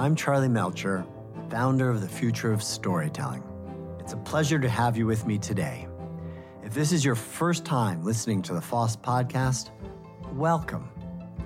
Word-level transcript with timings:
I'm 0.00 0.16
Charlie 0.16 0.48
Melcher, 0.48 1.04
founder 1.50 1.90
of 1.90 2.00
the 2.00 2.08
Future 2.08 2.54
of 2.54 2.62
Storytelling. 2.62 3.42
It's 3.98 4.14
a 4.14 4.16
pleasure 4.16 4.58
to 4.58 4.66
have 4.66 4.96
you 4.96 5.04
with 5.04 5.26
me 5.26 5.36
today. 5.36 5.86
If 6.64 6.72
this 6.72 6.90
is 6.90 7.04
your 7.04 7.14
first 7.14 7.66
time 7.66 8.02
listening 8.02 8.40
to 8.44 8.54
the 8.54 8.60
FoST 8.60 9.02
podcast, 9.02 9.68
welcome. 10.32 10.88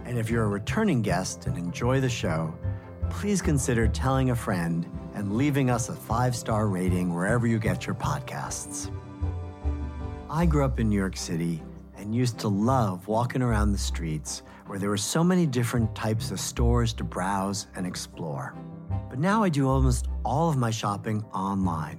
And 0.04 0.16
if 0.16 0.30
you're 0.30 0.44
a 0.44 0.48
returning 0.48 1.02
guest 1.02 1.46
and 1.46 1.58
enjoy 1.58 2.00
the 2.00 2.08
show, 2.08 2.56
please 3.10 3.42
consider 3.42 3.88
telling 3.88 4.30
a 4.30 4.36
friend 4.36 4.88
and 5.14 5.36
leaving 5.36 5.68
us 5.68 5.88
a 5.88 5.92
five 5.92 6.36
star 6.36 6.68
rating 6.68 7.12
wherever 7.12 7.48
you 7.48 7.58
get 7.58 7.86
your 7.86 7.96
podcasts. 7.96 8.88
I 10.30 10.46
grew 10.46 10.64
up 10.64 10.78
in 10.78 10.88
New 10.88 10.96
York 10.96 11.16
City 11.16 11.60
and 12.04 12.14
used 12.14 12.38
to 12.38 12.48
love 12.48 13.08
walking 13.08 13.42
around 13.42 13.72
the 13.72 13.78
streets 13.78 14.42
where 14.66 14.78
there 14.78 14.90
were 14.90 14.96
so 14.96 15.24
many 15.24 15.46
different 15.46 15.94
types 15.94 16.30
of 16.30 16.38
stores 16.38 16.92
to 16.92 17.02
browse 17.02 17.66
and 17.74 17.86
explore. 17.86 18.54
But 19.08 19.18
now 19.18 19.42
I 19.42 19.48
do 19.48 19.68
almost 19.68 20.08
all 20.24 20.50
of 20.50 20.56
my 20.56 20.70
shopping 20.70 21.24
online. 21.34 21.98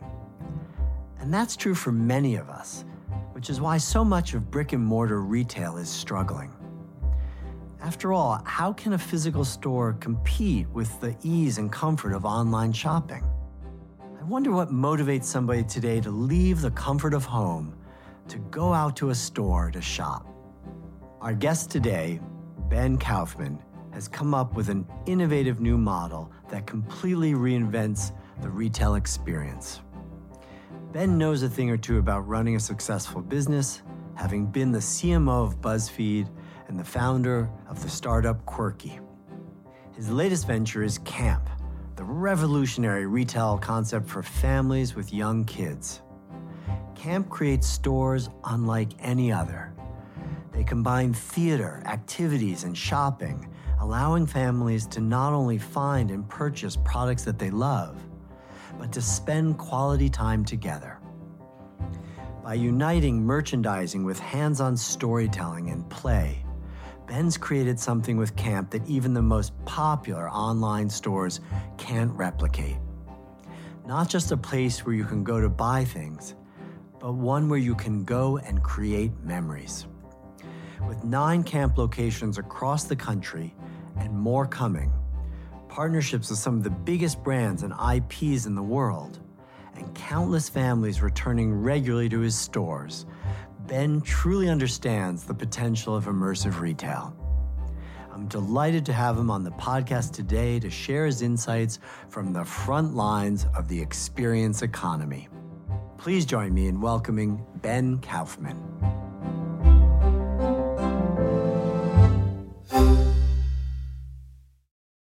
And 1.19 1.33
that's 1.33 1.55
true 1.55 1.75
for 1.75 1.91
many 1.91 2.35
of 2.35 2.49
us, 2.49 2.85
which 3.33 3.49
is 3.49 3.59
why 3.59 3.77
so 3.77 4.05
much 4.05 4.33
of 4.35 4.51
brick 4.51 4.73
and 4.73 4.83
mortar 4.83 5.21
retail 5.21 5.77
is 5.77 5.89
struggling. 5.89 6.53
After 7.81 8.13
all, 8.13 8.41
how 8.45 8.73
can 8.73 8.93
a 8.93 8.97
physical 8.97 9.43
store 9.43 9.93
compete 9.93 10.69
with 10.69 10.99
the 11.01 11.15
ease 11.23 11.57
and 11.57 11.71
comfort 11.71 12.13
of 12.13 12.25
online 12.25 12.73
shopping? 12.73 13.23
I 14.19 14.23
wonder 14.23 14.51
what 14.51 14.69
motivates 14.69 15.25
somebody 15.25 15.63
today 15.63 15.99
to 16.01 16.11
leave 16.11 16.61
the 16.61 16.71
comfort 16.71 17.13
of 17.13 17.25
home 17.25 17.75
to 18.27 18.39
go 18.51 18.73
out 18.73 18.95
to 18.97 19.09
a 19.09 19.15
store 19.15 19.71
to 19.71 19.81
shop. 19.81 20.27
Our 21.21 21.33
guest 21.33 21.69
today, 21.71 22.19
Ben 22.69 22.97
Kaufman, 22.97 23.59
has 23.93 24.07
come 24.07 24.33
up 24.33 24.55
with 24.55 24.69
an 24.69 24.85
innovative 25.05 25.61
new 25.61 25.77
model 25.77 26.31
that 26.49 26.67
completely 26.67 27.33
reinvents 27.33 28.11
the 28.41 28.49
retail 28.49 28.95
experience. 28.95 29.81
Ben 30.91 31.17
knows 31.17 31.43
a 31.43 31.49
thing 31.49 31.69
or 31.69 31.77
two 31.77 31.97
about 31.97 32.27
running 32.27 32.55
a 32.55 32.59
successful 32.59 33.21
business, 33.21 33.81
having 34.15 34.45
been 34.45 34.71
the 34.71 34.79
CMO 34.79 35.45
of 35.45 35.61
BuzzFeed 35.61 36.29
and 36.67 36.79
the 36.79 36.83
founder 36.83 37.49
of 37.69 37.81
the 37.83 37.89
startup 37.89 38.45
Quirky. 38.45 38.99
His 39.95 40.09
latest 40.09 40.47
venture 40.47 40.83
is 40.83 40.97
Camp, 40.99 41.49
the 41.95 42.03
revolutionary 42.03 43.05
retail 43.05 43.57
concept 43.57 44.07
for 44.09 44.21
families 44.21 44.95
with 44.95 45.13
young 45.13 45.45
kids. 45.45 46.01
Camp 47.05 47.29
creates 47.29 47.67
stores 47.67 48.31
unlike 48.45 48.89
any 48.97 49.31
other. 49.31 49.71
They 50.51 50.63
combine 50.63 51.13
theater, 51.13 51.83
activities, 51.85 52.63
and 52.63 52.75
shopping, 52.75 53.47
allowing 53.79 54.25
families 54.25 54.87
to 54.87 55.01
not 55.01 55.31
only 55.31 55.59
find 55.59 56.09
and 56.09 56.27
purchase 56.27 56.75
products 56.83 57.23
that 57.25 57.37
they 57.37 57.51
love, 57.51 58.03
but 58.79 58.91
to 58.91 59.03
spend 59.03 59.59
quality 59.59 60.09
time 60.09 60.43
together. 60.43 60.97
By 62.43 62.55
uniting 62.55 63.23
merchandising 63.23 64.03
with 64.03 64.19
hands 64.19 64.59
on 64.59 64.75
storytelling 64.75 65.69
and 65.69 65.87
play, 65.91 66.43
Ben's 67.05 67.37
created 67.37 67.79
something 67.79 68.17
with 68.17 68.35
Camp 68.35 68.71
that 68.71 68.83
even 68.87 69.13
the 69.13 69.21
most 69.21 69.53
popular 69.65 70.27
online 70.31 70.89
stores 70.89 71.39
can't 71.77 72.11
replicate. 72.13 72.77
Not 73.85 74.09
just 74.09 74.31
a 74.31 74.37
place 74.37 74.83
where 74.87 74.95
you 74.95 75.05
can 75.05 75.23
go 75.23 75.39
to 75.39 75.49
buy 75.49 75.85
things, 75.85 76.33
but 77.05 77.13
one 77.13 77.47
where 77.47 77.59
you 77.59 77.75
can 77.75 78.03
go 78.03 78.37
and 78.37 78.63
create 78.63 79.11
memories. 79.23 79.85
With 80.87 81.03
nine 81.03 81.43
camp 81.43 81.77
locations 81.77 82.39
across 82.39 82.85
the 82.85 82.95
country 82.95 83.53
and 83.99 84.11
more 84.11 84.47
coming, 84.47 84.91
partnerships 85.69 86.31
with 86.31 86.39
some 86.39 86.57
of 86.57 86.63
the 86.63 86.71
biggest 86.71 87.23
brands 87.23 87.61
and 87.61 87.73
IPs 87.73 88.47
in 88.47 88.55
the 88.55 88.63
world, 88.63 89.19
and 89.75 89.93
countless 89.93 90.49
families 90.49 91.03
returning 91.03 91.53
regularly 91.53 92.09
to 92.09 92.21
his 92.21 92.35
stores, 92.35 93.05
Ben 93.67 94.01
truly 94.01 94.49
understands 94.49 95.25
the 95.25 95.33
potential 95.35 95.95
of 95.95 96.05
immersive 96.05 96.59
retail. 96.59 97.15
I'm 98.11 98.27
delighted 98.27 98.83
to 98.87 98.93
have 98.93 99.15
him 99.15 99.29
on 99.29 99.43
the 99.43 99.51
podcast 99.51 100.13
today 100.13 100.59
to 100.59 100.71
share 100.71 101.05
his 101.05 101.21
insights 101.21 101.77
from 102.09 102.33
the 102.33 102.43
front 102.43 102.95
lines 102.95 103.45
of 103.55 103.67
the 103.67 103.79
experience 103.79 104.63
economy. 104.63 105.29
Please 106.05 106.27
join 106.27 106.53
me 106.53 106.67
in 106.67 106.81
welcoming 106.81 107.43
Ben 107.63 107.97
Kaufman. 107.97 108.55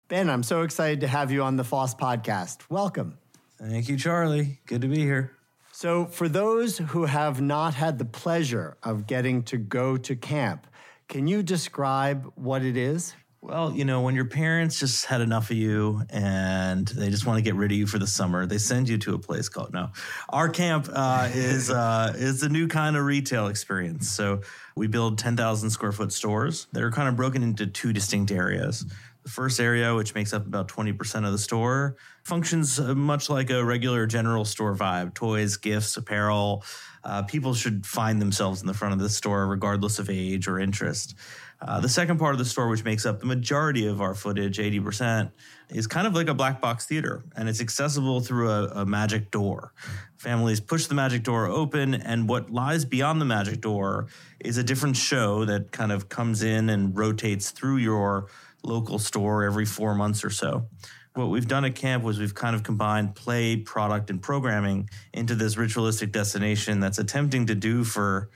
Ben, 0.09 0.29
I'm 0.29 0.43
so 0.43 0.63
excited 0.63 0.99
to 0.99 1.07
have 1.07 1.31
you 1.31 1.43
on 1.43 1.55
the 1.55 1.63
FoST 1.63 1.97
podcast. 1.97 2.69
Welcome. 2.69 3.17
Thank 3.57 3.87
you, 3.87 3.95
Charlie. 3.95 4.59
Good 4.65 4.81
to 4.81 4.89
be 4.89 4.99
here. 4.99 5.31
So, 5.71 6.07
for 6.07 6.27
those 6.27 6.79
who 6.79 7.05
have 7.05 7.39
not 7.39 7.73
had 7.73 7.97
the 7.97 8.03
pleasure 8.03 8.75
of 8.83 9.07
getting 9.07 9.43
to 9.43 9.57
go 9.57 9.95
to 9.95 10.17
camp, 10.17 10.67
can 11.07 11.25
you 11.25 11.41
describe 11.41 12.29
what 12.35 12.65
it 12.65 12.75
is? 12.75 13.15
Well, 13.43 13.73
you 13.73 13.85
know, 13.85 14.01
when 14.01 14.13
your 14.13 14.25
parents 14.25 14.79
just 14.79 15.05
had 15.05 15.19
enough 15.19 15.49
of 15.49 15.57
you 15.57 16.03
and 16.11 16.87
they 16.87 17.09
just 17.09 17.25
want 17.25 17.39
to 17.39 17.41
get 17.41 17.55
rid 17.55 17.71
of 17.71 17.77
you 17.77 17.87
for 17.87 17.97
the 17.97 18.05
summer, 18.05 18.45
they 18.45 18.59
send 18.59 18.87
you 18.87 18.99
to 18.99 19.15
a 19.15 19.19
place 19.19 19.49
called 19.49 19.73
no. 19.73 19.89
Our 20.29 20.47
camp 20.47 20.87
uh, 20.93 21.27
is 21.33 21.69
uh, 21.71 22.13
is 22.15 22.43
a 22.43 22.49
new 22.49 22.67
kind 22.67 22.95
of 22.95 23.03
retail 23.03 23.47
experience. 23.47 24.11
So 24.11 24.41
we 24.75 24.85
build 24.85 25.17
ten 25.17 25.35
thousand 25.35 25.71
square 25.71 25.91
foot 25.91 26.13
stores 26.13 26.67
that 26.73 26.83
are 26.83 26.91
kind 26.91 27.09
of 27.09 27.15
broken 27.15 27.41
into 27.41 27.65
two 27.65 27.93
distinct 27.93 28.29
areas. 28.31 28.85
The 29.23 29.29
first 29.29 29.59
area, 29.59 29.95
which 29.95 30.15
makes 30.15 30.33
up 30.33 30.47
about 30.47 30.67
20% 30.67 31.27
of 31.27 31.31
the 31.31 31.37
store, 31.37 31.95
functions 32.23 32.79
uh, 32.79 32.95
much 32.95 33.29
like 33.29 33.51
a 33.51 33.63
regular 33.63 34.07
general 34.07 34.45
store 34.45 34.75
vibe 34.75 35.13
toys, 35.13 35.57
gifts, 35.57 35.95
apparel. 35.95 36.63
Uh, 37.03 37.21
people 37.23 37.53
should 37.53 37.85
find 37.85 38.19
themselves 38.19 38.61
in 38.61 38.67
the 38.67 38.73
front 38.73 38.93
of 38.93 38.99
the 38.99 39.09
store, 39.09 39.45
regardless 39.45 39.99
of 39.99 40.09
age 40.09 40.47
or 40.47 40.59
interest. 40.59 41.15
Uh, 41.61 41.79
the 41.79 41.89
second 41.89 42.17
part 42.17 42.33
of 42.33 42.39
the 42.39 42.45
store, 42.45 42.67
which 42.69 42.83
makes 42.83 43.05
up 43.05 43.19
the 43.19 43.25
majority 43.25 43.85
of 43.85 44.01
our 44.01 44.15
footage, 44.15 44.57
80%, 44.57 45.31
is 45.69 45.85
kind 45.85 46.07
of 46.07 46.15
like 46.15 46.27
a 46.27 46.33
black 46.33 46.59
box 46.59 46.85
theater, 46.87 47.23
and 47.35 47.47
it's 47.47 47.61
accessible 47.61 48.19
through 48.19 48.49
a, 48.49 48.63
a, 48.81 48.85
magic 48.85 49.29
door. 49.29 49.71
Families 50.17 50.59
push 50.59 50.87
the 50.87 50.95
magic 50.95 51.21
door 51.21 51.45
open, 51.45 51.93
and 51.93 52.27
what 52.27 52.51
lies 52.51 52.83
beyond 52.83 53.21
the 53.21 53.25
magic 53.25 53.61
door 53.61 54.07
is 54.39 54.57
a 54.57 54.63
different 54.63 54.97
show 54.97 55.45
that 55.45 55.71
kind 55.71 55.91
of 55.91 56.09
comes 56.09 56.41
in 56.41 56.69
and 56.69 56.97
rotates 56.97 57.51
through 57.51 57.77
your 57.77 58.25
local 58.63 58.97
store 58.97 59.43
every 59.43 59.65
four 59.65 59.93
months 59.93 60.23
or 60.23 60.31
so. 60.31 60.67
What 61.13 61.29
we've 61.29 61.47
done 61.47 61.65
at 61.65 61.75
camp 61.75 62.03
was 62.03 62.19
we've 62.19 62.33
kind 62.33 62.55
of 62.55 62.63
combined 62.63 63.15
play, 63.15 63.57
product, 63.57 64.09
and 64.09 64.21
programming 64.21 64.89
into 65.13 65.35
this 65.35 65.57
ritualistic 65.57 66.11
destination 66.11 66.79
that's 66.79 66.97
attempting 66.97 67.47
to 67.47 67.55
do 67.55 67.83
for 67.83 68.29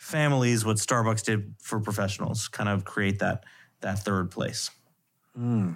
families 0.00 0.64
what 0.64 0.78
Starbucks 0.78 1.24
did 1.24 1.54
for 1.60 1.78
professionals, 1.78 2.48
kind 2.48 2.68
of 2.68 2.84
create 2.84 3.18
that 3.18 3.44
that 3.80 3.98
third 4.00 4.30
place. 4.30 4.70
Mm. 5.38 5.74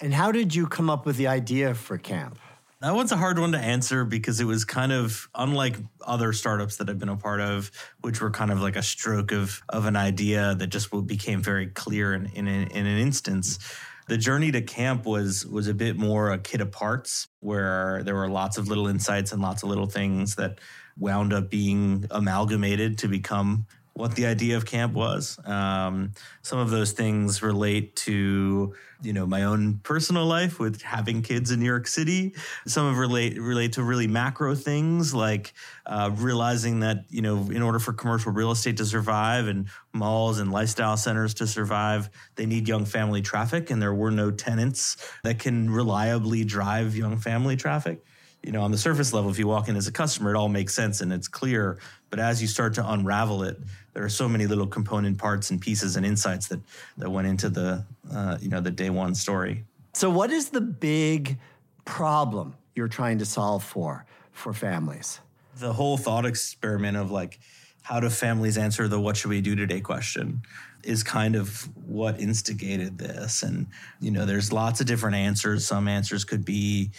And 0.00 0.14
how 0.14 0.32
did 0.32 0.54
you 0.54 0.66
come 0.66 0.90
up 0.90 1.06
with 1.06 1.16
the 1.16 1.26
idea 1.26 1.74
for 1.74 1.98
camp? 1.98 2.38
That 2.80 2.94
one's 2.94 3.12
a 3.12 3.16
hard 3.16 3.38
one 3.38 3.52
to 3.52 3.58
answer 3.58 4.04
because 4.04 4.40
it 4.40 4.44
was 4.44 4.64
kind 4.64 4.92
of 4.92 5.28
unlike 5.34 5.76
other 6.06 6.32
startups 6.32 6.76
that 6.76 6.88
I've 6.88 6.98
been 6.98 7.08
a 7.08 7.16
part 7.16 7.40
of, 7.40 7.70
which 8.00 8.20
were 8.20 8.30
kind 8.30 8.50
of 8.50 8.60
like 8.60 8.76
a 8.76 8.82
stroke 8.82 9.32
of 9.32 9.62
of 9.68 9.84
an 9.84 9.96
idea 9.96 10.54
that 10.54 10.68
just 10.68 10.90
became 11.06 11.42
very 11.42 11.66
clear 11.66 12.14
in 12.14 12.26
in, 12.26 12.46
in 12.46 12.86
an 12.86 12.98
instance. 12.98 13.58
The 14.06 14.16
journey 14.16 14.52
to 14.52 14.62
camp 14.62 15.04
was 15.04 15.44
was 15.44 15.68
a 15.68 15.74
bit 15.74 15.98
more 15.98 16.30
a 16.30 16.38
kit 16.38 16.60
of 16.60 16.72
parts, 16.72 17.28
where 17.40 18.02
there 18.04 18.14
were 18.14 18.28
lots 18.28 18.56
of 18.56 18.68
little 18.68 18.86
insights 18.86 19.32
and 19.32 19.42
lots 19.42 19.62
of 19.62 19.68
little 19.68 19.86
things 19.86 20.36
that 20.36 20.60
wound 20.98 21.32
up 21.32 21.50
being 21.50 22.06
amalgamated 22.10 22.98
to 22.98 23.08
become 23.08 23.66
what 23.98 24.14
the 24.14 24.26
idea 24.26 24.56
of 24.56 24.64
camp 24.64 24.94
was. 24.94 25.38
Um, 25.44 26.12
some 26.42 26.60
of 26.60 26.70
those 26.70 26.92
things 26.92 27.42
relate 27.42 27.96
to 27.96 28.72
you 29.02 29.12
know 29.12 29.26
my 29.26 29.42
own 29.44 29.80
personal 29.82 30.24
life 30.24 30.58
with 30.58 30.82
having 30.82 31.20
kids 31.20 31.50
in 31.50 31.58
New 31.58 31.66
York 31.66 31.88
City. 31.88 32.34
Some 32.66 32.86
of 32.86 32.96
relate 32.96 33.40
relate 33.40 33.72
to 33.72 33.82
really 33.82 34.06
macro 34.06 34.54
things 34.54 35.12
like 35.12 35.52
uh, 35.84 36.10
realizing 36.14 36.80
that 36.80 37.04
you 37.10 37.22
know 37.22 37.50
in 37.50 37.60
order 37.60 37.80
for 37.80 37.92
commercial 37.92 38.32
real 38.32 38.52
estate 38.52 38.76
to 38.76 38.86
survive 38.86 39.48
and 39.48 39.68
malls 39.92 40.38
and 40.38 40.52
lifestyle 40.52 40.96
centers 40.96 41.34
to 41.34 41.46
survive, 41.46 42.08
they 42.36 42.46
need 42.46 42.68
young 42.68 42.84
family 42.84 43.20
traffic, 43.20 43.70
and 43.70 43.82
there 43.82 43.94
were 43.94 44.12
no 44.12 44.30
tenants 44.30 44.96
that 45.24 45.40
can 45.40 45.70
reliably 45.70 46.44
drive 46.44 46.96
young 46.96 47.16
family 47.18 47.56
traffic 47.56 48.04
you 48.42 48.52
know, 48.52 48.62
on 48.62 48.70
the 48.70 48.78
surface 48.78 49.12
level, 49.12 49.30
if 49.30 49.38
you 49.38 49.46
walk 49.46 49.68
in 49.68 49.76
as 49.76 49.88
a 49.88 49.92
customer, 49.92 50.34
it 50.34 50.36
all 50.36 50.48
makes 50.48 50.74
sense 50.74 51.00
and 51.00 51.12
it's 51.12 51.28
clear. 51.28 51.78
But 52.10 52.18
as 52.18 52.40
you 52.40 52.48
start 52.48 52.74
to 52.74 52.92
unravel 52.92 53.42
it, 53.42 53.58
there 53.92 54.04
are 54.04 54.08
so 54.08 54.28
many 54.28 54.46
little 54.46 54.66
component 54.66 55.18
parts 55.18 55.50
and 55.50 55.60
pieces 55.60 55.96
and 55.96 56.06
insights 56.06 56.48
that 56.48 56.60
that 56.96 57.10
went 57.10 57.26
into 57.26 57.48
the 57.48 57.84
uh, 58.12 58.38
you 58.40 58.48
know 58.48 58.60
the 58.60 58.70
day 58.70 58.90
one 58.90 59.14
story. 59.14 59.64
So, 59.92 60.08
what 60.08 60.30
is 60.30 60.50
the 60.50 60.60
big 60.60 61.38
problem 61.84 62.54
you're 62.74 62.88
trying 62.88 63.18
to 63.18 63.24
solve 63.24 63.64
for 63.64 64.06
for 64.32 64.52
families? 64.52 65.20
The 65.56 65.72
whole 65.72 65.96
thought 65.96 66.24
experiment 66.24 66.96
of 66.96 67.10
like 67.10 67.40
how 67.82 68.00
do 68.00 68.08
families 68.08 68.56
answer 68.56 68.86
the 68.86 69.00
what 69.00 69.16
should 69.16 69.30
we 69.30 69.40
do 69.40 69.56
today 69.56 69.80
question 69.80 70.42
is 70.84 71.02
kind 71.02 71.34
of 71.34 71.68
what 71.74 72.20
instigated 72.20 72.98
this. 72.98 73.42
And, 73.42 73.66
you 74.00 74.10
know, 74.10 74.24
there's 74.24 74.52
lots 74.52 74.80
of 74.80 74.86
different 74.86 75.16
answers. 75.16 75.66
Some 75.66 75.88
answers 75.88 76.24
could 76.24 76.44
be, 76.44 76.90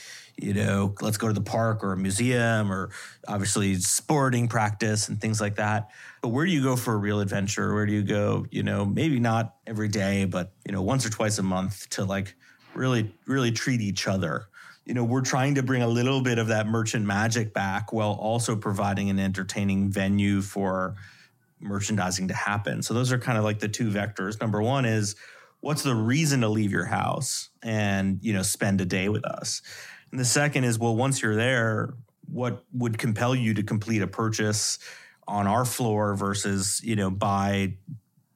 you 0.42 0.54
know, 0.54 0.96
let's 1.02 1.18
go 1.18 1.28
to 1.28 1.34
the 1.34 1.42
park 1.42 1.84
or 1.84 1.92
a 1.92 1.98
museum 1.98 2.72
or 2.72 2.92
obviously 3.28 3.76
sporting 3.76 4.48
practice 4.48 5.10
and 5.10 5.20
things 5.20 5.42
like 5.42 5.56
that. 5.56 5.90
But 6.22 6.30
where 6.30 6.46
do 6.46 6.52
you 6.52 6.64
go 6.64 6.76
for 6.76 6.94
a 6.94 6.98
real 6.98 7.20
adventure? 7.20 7.74
Where 7.74 7.86
do 7.86 7.94
you 7.94 8.04
go, 8.04 8.46
you 8.50 8.64
know, 8.64 8.86
maybe 8.86 9.20
not 9.20 9.56
every 9.68 9.90
day, 9.90 10.26
but, 10.26 10.54
you 10.66 10.72
know, 10.72 10.82
once 10.82 11.06
or 11.06 11.10
twice 11.10 11.40
a 11.40 11.44
month 11.44 11.90
to 11.92 12.06
like 12.06 12.36
really, 12.74 13.14
really 13.26 13.52
treat 13.52 13.82
each 13.82 14.08
other? 14.08 14.48
You 14.86 14.94
know, 14.94 15.04
we're 15.04 15.22
trying 15.22 15.56
to 15.56 15.64
bring 15.64 15.82
a 15.82 15.88
little 15.88 16.22
bit 16.22 16.40
of 16.40 16.48
that 16.48 16.68
merchant 16.68 17.06
magic 17.06 17.54
back 17.54 17.92
while 17.92 18.14
also 18.14 18.56
providing 18.56 19.10
an 19.10 19.20
entertaining 19.20 19.92
venue 19.92 20.42
for 20.42 20.96
merchandising 21.60 22.30
to 22.30 22.34
happen. 22.34 22.82
So 22.82 22.94
those 22.94 23.12
are 23.12 23.20
kind 23.20 23.38
of 23.38 23.44
like 23.44 23.60
the 23.60 23.68
two 23.68 23.90
vectors. 23.90 24.40
Number 24.40 24.62
one 24.62 24.86
is 24.86 25.16
what's 25.60 25.84
the 25.84 25.96
reason 25.96 26.42
to 26.42 26.48
leave 26.48 26.72
your 26.72 26.86
house 26.86 27.50
and, 27.62 28.20
you 28.22 28.32
know, 28.32 28.42
spend 28.42 28.80
a 28.80 28.86
day 28.86 29.10
with 29.10 29.26
us? 29.26 29.62
And 30.12 30.20
the 30.20 30.26
second 30.26 30.64
is, 30.64 30.80
well, 30.80 30.96
once 30.96 31.22
you're 31.22 31.36
there, 31.36 31.94
what 32.32 32.64
would 32.74 32.98
compel 32.98 33.36
you 33.36 33.54
to 33.56 33.64
complete 33.64 34.02
a 34.02 34.08
purchase 34.08 34.80
on 35.28 35.48
our 35.48 35.66
floor 35.66 36.16
versus, 36.16 36.82
you 36.84 36.96
know, 36.96 37.10
buy 37.10 37.76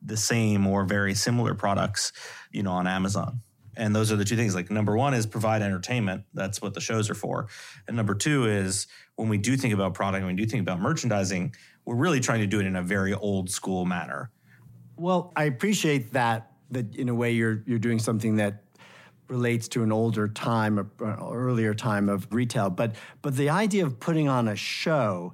the 0.02 0.18
same 0.18 0.68
or 0.68 0.86
very 0.86 1.14
similar 1.14 1.54
products, 1.54 2.12
you 2.52 2.64
know, 2.64 2.72
on 2.72 2.88
Amazon? 2.88 3.42
And 3.76 3.96
those 3.96 4.12
are 4.12 4.16
the 4.16 4.26
two 4.26 4.36
things. 4.36 4.54
Like 4.54 4.70
number 4.70 4.96
one 4.96 5.14
is 5.14 5.26
provide 5.26 5.62
entertainment. 5.62 6.24
That's 6.34 6.62
what 6.62 6.74
the 6.74 6.82
shows 6.82 7.10
are 7.10 7.16
for. 7.16 7.48
And 7.88 7.98
number 7.98 8.14
two 8.14 8.46
is 8.46 8.88
when 9.16 9.30
we 9.30 9.38
do 9.38 9.58
think 9.58 9.74
about 9.74 9.94
product, 9.96 10.24
when 10.24 10.36
we 10.36 10.42
do 10.42 10.48
think 10.48 10.62
about 10.62 10.80
merchandising, 10.80 11.56
we're 11.86 11.96
really 11.96 12.20
trying 12.20 12.42
to 12.42 12.48
do 12.48 12.60
it 12.60 12.66
in 12.66 12.76
a 12.76 12.84
very 12.84 13.14
old 13.14 13.50
school 13.50 13.86
manner. 13.86 14.30
Well, 14.96 15.34
I 15.36 15.46
appreciate 15.46 16.14
that 16.14 16.52
that 16.70 16.96
in 16.96 17.10
a 17.10 17.16
way 17.16 17.32
you're 17.32 17.64
you're 17.66 17.80
doing 17.80 18.00
something 18.00 18.36
that 18.38 18.63
relates 19.28 19.68
to 19.70 19.84
an 19.84 19.92
older 19.92 20.28
time, 20.28 20.78
an 20.78 20.90
earlier 21.00 21.74
time 21.74 22.10
of 22.10 22.28
retail. 22.32 22.70
But 22.70 22.96
but 23.22 23.36
the 23.36 23.50
idea 23.50 23.86
of 23.86 24.00
putting 24.00 24.28
on 24.28 24.48
a 24.48 24.56
show 24.56 25.34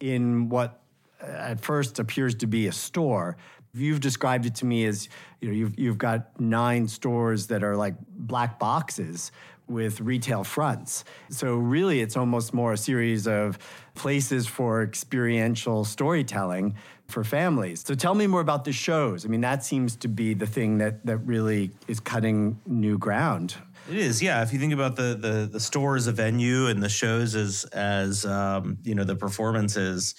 in 0.00 0.48
what 0.48 0.82
uh, 1.22 1.26
at 1.26 1.60
first 1.60 1.98
appears 1.98 2.34
to 2.36 2.46
be 2.46 2.66
a 2.66 2.72
store. 2.72 3.36
You've 3.74 4.00
described 4.00 4.46
it 4.46 4.54
to 4.56 4.66
me 4.66 4.86
as 4.86 5.08
you 5.40 5.48
know 5.48 5.54
you've 5.54 5.78
you've 5.78 5.98
got 5.98 6.40
nine 6.40 6.88
stores 6.88 7.48
that 7.48 7.62
are 7.62 7.76
like 7.76 7.94
black 8.08 8.58
boxes 8.58 9.32
with 9.68 10.00
retail 10.00 10.44
fronts. 10.44 11.04
So 11.30 11.56
really 11.56 12.00
it's 12.00 12.16
almost 12.16 12.54
more 12.54 12.72
a 12.72 12.76
series 12.76 13.26
of 13.26 13.58
places 13.94 14.46
for 14.46 14.82
experiential 14.82 15.84
storytelling 15.84 16.74
for 17.08 17.24
families. 17.24 17.84
So 17.86 17.94
tell 17.94 18.14
me 18.14 18.26
more 18.26 18.40
about 18.40 18.64
the 18.64 18.72
shows. 18.72 19.24
I 19.24 19.28
mean, 19.28 19.40
that 19.40 19.64
seems 19.64 19.96
to 19.96 20.08
be 20.08 20.34
the 20.34 20.46
thing 20.46 20.78
that 20.78 21.04
that 21.06 21.18
really 21.18 21.70
is 21.88 22.00
cutting 22.00 22.60
new 22.66 22.98
ground. 22.98 23.54
It 23.88 23.96
is, 23.96 24.20
yeah. 24.20 24.42
If 24.42 24.52
you 24.52 24.58
think 24.58 24.72
about 24.72 24.96
the 24.96 25.16
the, 25.20 25.48
the 25.50 25.60
store 25.60 25.96
as 25.96 26.06
a 26.06 26.12
venue 26.12 26.66
and 26.66 26.82
the 26.82 26.88
shows 26.88 27.34
as 27.34 27.64
as 27.72 28.24
um, 28.24 28.78
you 28.82 28.94
know 28.94 29.04
the 29.04 29.16
performances, 29.16 30.14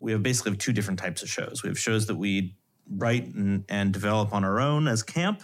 we 0.00 0.12
have 0.12 0.22
basically 0.22 0.56
two 0.56 0.72
different 0.72 0.98
types 0.98 1.22
of 1.22 1.28
shows. 1.28 1.62
We 1.62 1.68
have 1.68 1.78
shows 1.78 2.06
that 2.06 2.16
we 2.16 2.56
write 2.90 3.26
and, 3.34 3.64
and 3.68 3.92
develop 3.92 4.32
on 4.32 4.44
our 4.44 4.60
own 4.60 4.88
as 4.88 5.02
camp, 5.02 5.42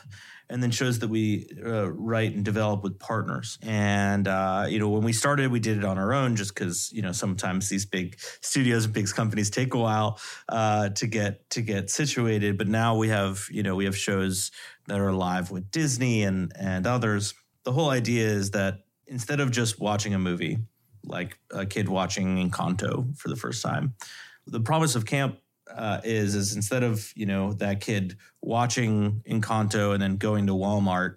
and 0.49 0.63
then 0.63 0.71
shows 0.71 0.99
that 0.99 1.09
we 1.09 1.49
uh, 1.65 1.91
write 1.91 2.35
and 2.35 2.45
develop 2.45 2.83
with 2.83 2.99
partners. 2.99 3.59
And 3.63 4.29
uh, 4.29 4.67
you 4.69 4.79
know, 4.79 4.89
when 4.89 5.03
we 5.03 5.13
started, 5.13 5.51
we 5.51 5.61
did 5.61 5.79
it 5.79 5.85
on 5.85 5.99
our 5.99 6.13
own, 6.13 6.37
just 6.37 6.55
because 6.55 6.91
you 6.93 7.03
know 7.03 7.13
sometimes 7.13 7.69
these 7.69 7.87
big 7.87 8.19
studios 8.41 8.85
and 8.85 8.93
big 8.93 9.11
companies 9.11 9.51
take 9.51 9.75
a 9.75 9.79
while 9.79 10.21
uh, 10.49 10.91
to 10.91 11.07
get 11.07 11.49
to 11.51 11.63
get 11.63 11.91
situated. 11.91 12.59
But 12.59 12.69
now 12.69 12.97
we 12.97 13.09
have 13.09 13.47
you 13.51 13.63
know 13.63 13.75
we 13.75 13.87
have 13.87 13.97
shows 13.97 14.51
that 14.89 15.01
are 15.01 15.13
live 15.13 15.51
with 15.51 15.71
Disney 15.71 16.23
and 16.23 16.53
and 16.59 16.87
others. 16.87 17.35
The 17.65 17.73
whole 17.73 17.91
idea 17.91 18.27
is 18.27 18.51
that 18.51 18.81
instead 19.07 19.41
of 19.41 19.51
just 19.51 19.81
watching 19.81 20.15
a 20.15 20.19
movie, 20.19 20.59
like 21.05 21.39
a 21.51 21.65
kid 21.65 21.89
watching 21.89 22.37
Encanto 22.37 23.17
for 23.17 23.29
the 23.29 23.37
first 23.37 23.63
time, 23.63 23.95
the 24.47 24.61
promise 24.61 24.95
of 24.97 25.07
camp 25.07 25.39
uh, 25.77 26.01
is 26.05 26.35
is 26.35 26.55
instead 26.55 26.83
of 26.83 27.13
you 27.17 27.27
know 27.27 27.53
that 27.55 27.81
kid 27.81 28.17
watching 28.41 29.23
Encanto 29.29 29.93
and 29.93 30.03
then 30.03 30.17
going 30.17 30.47
to 30.47 30.53
Walmart 30.53 31.17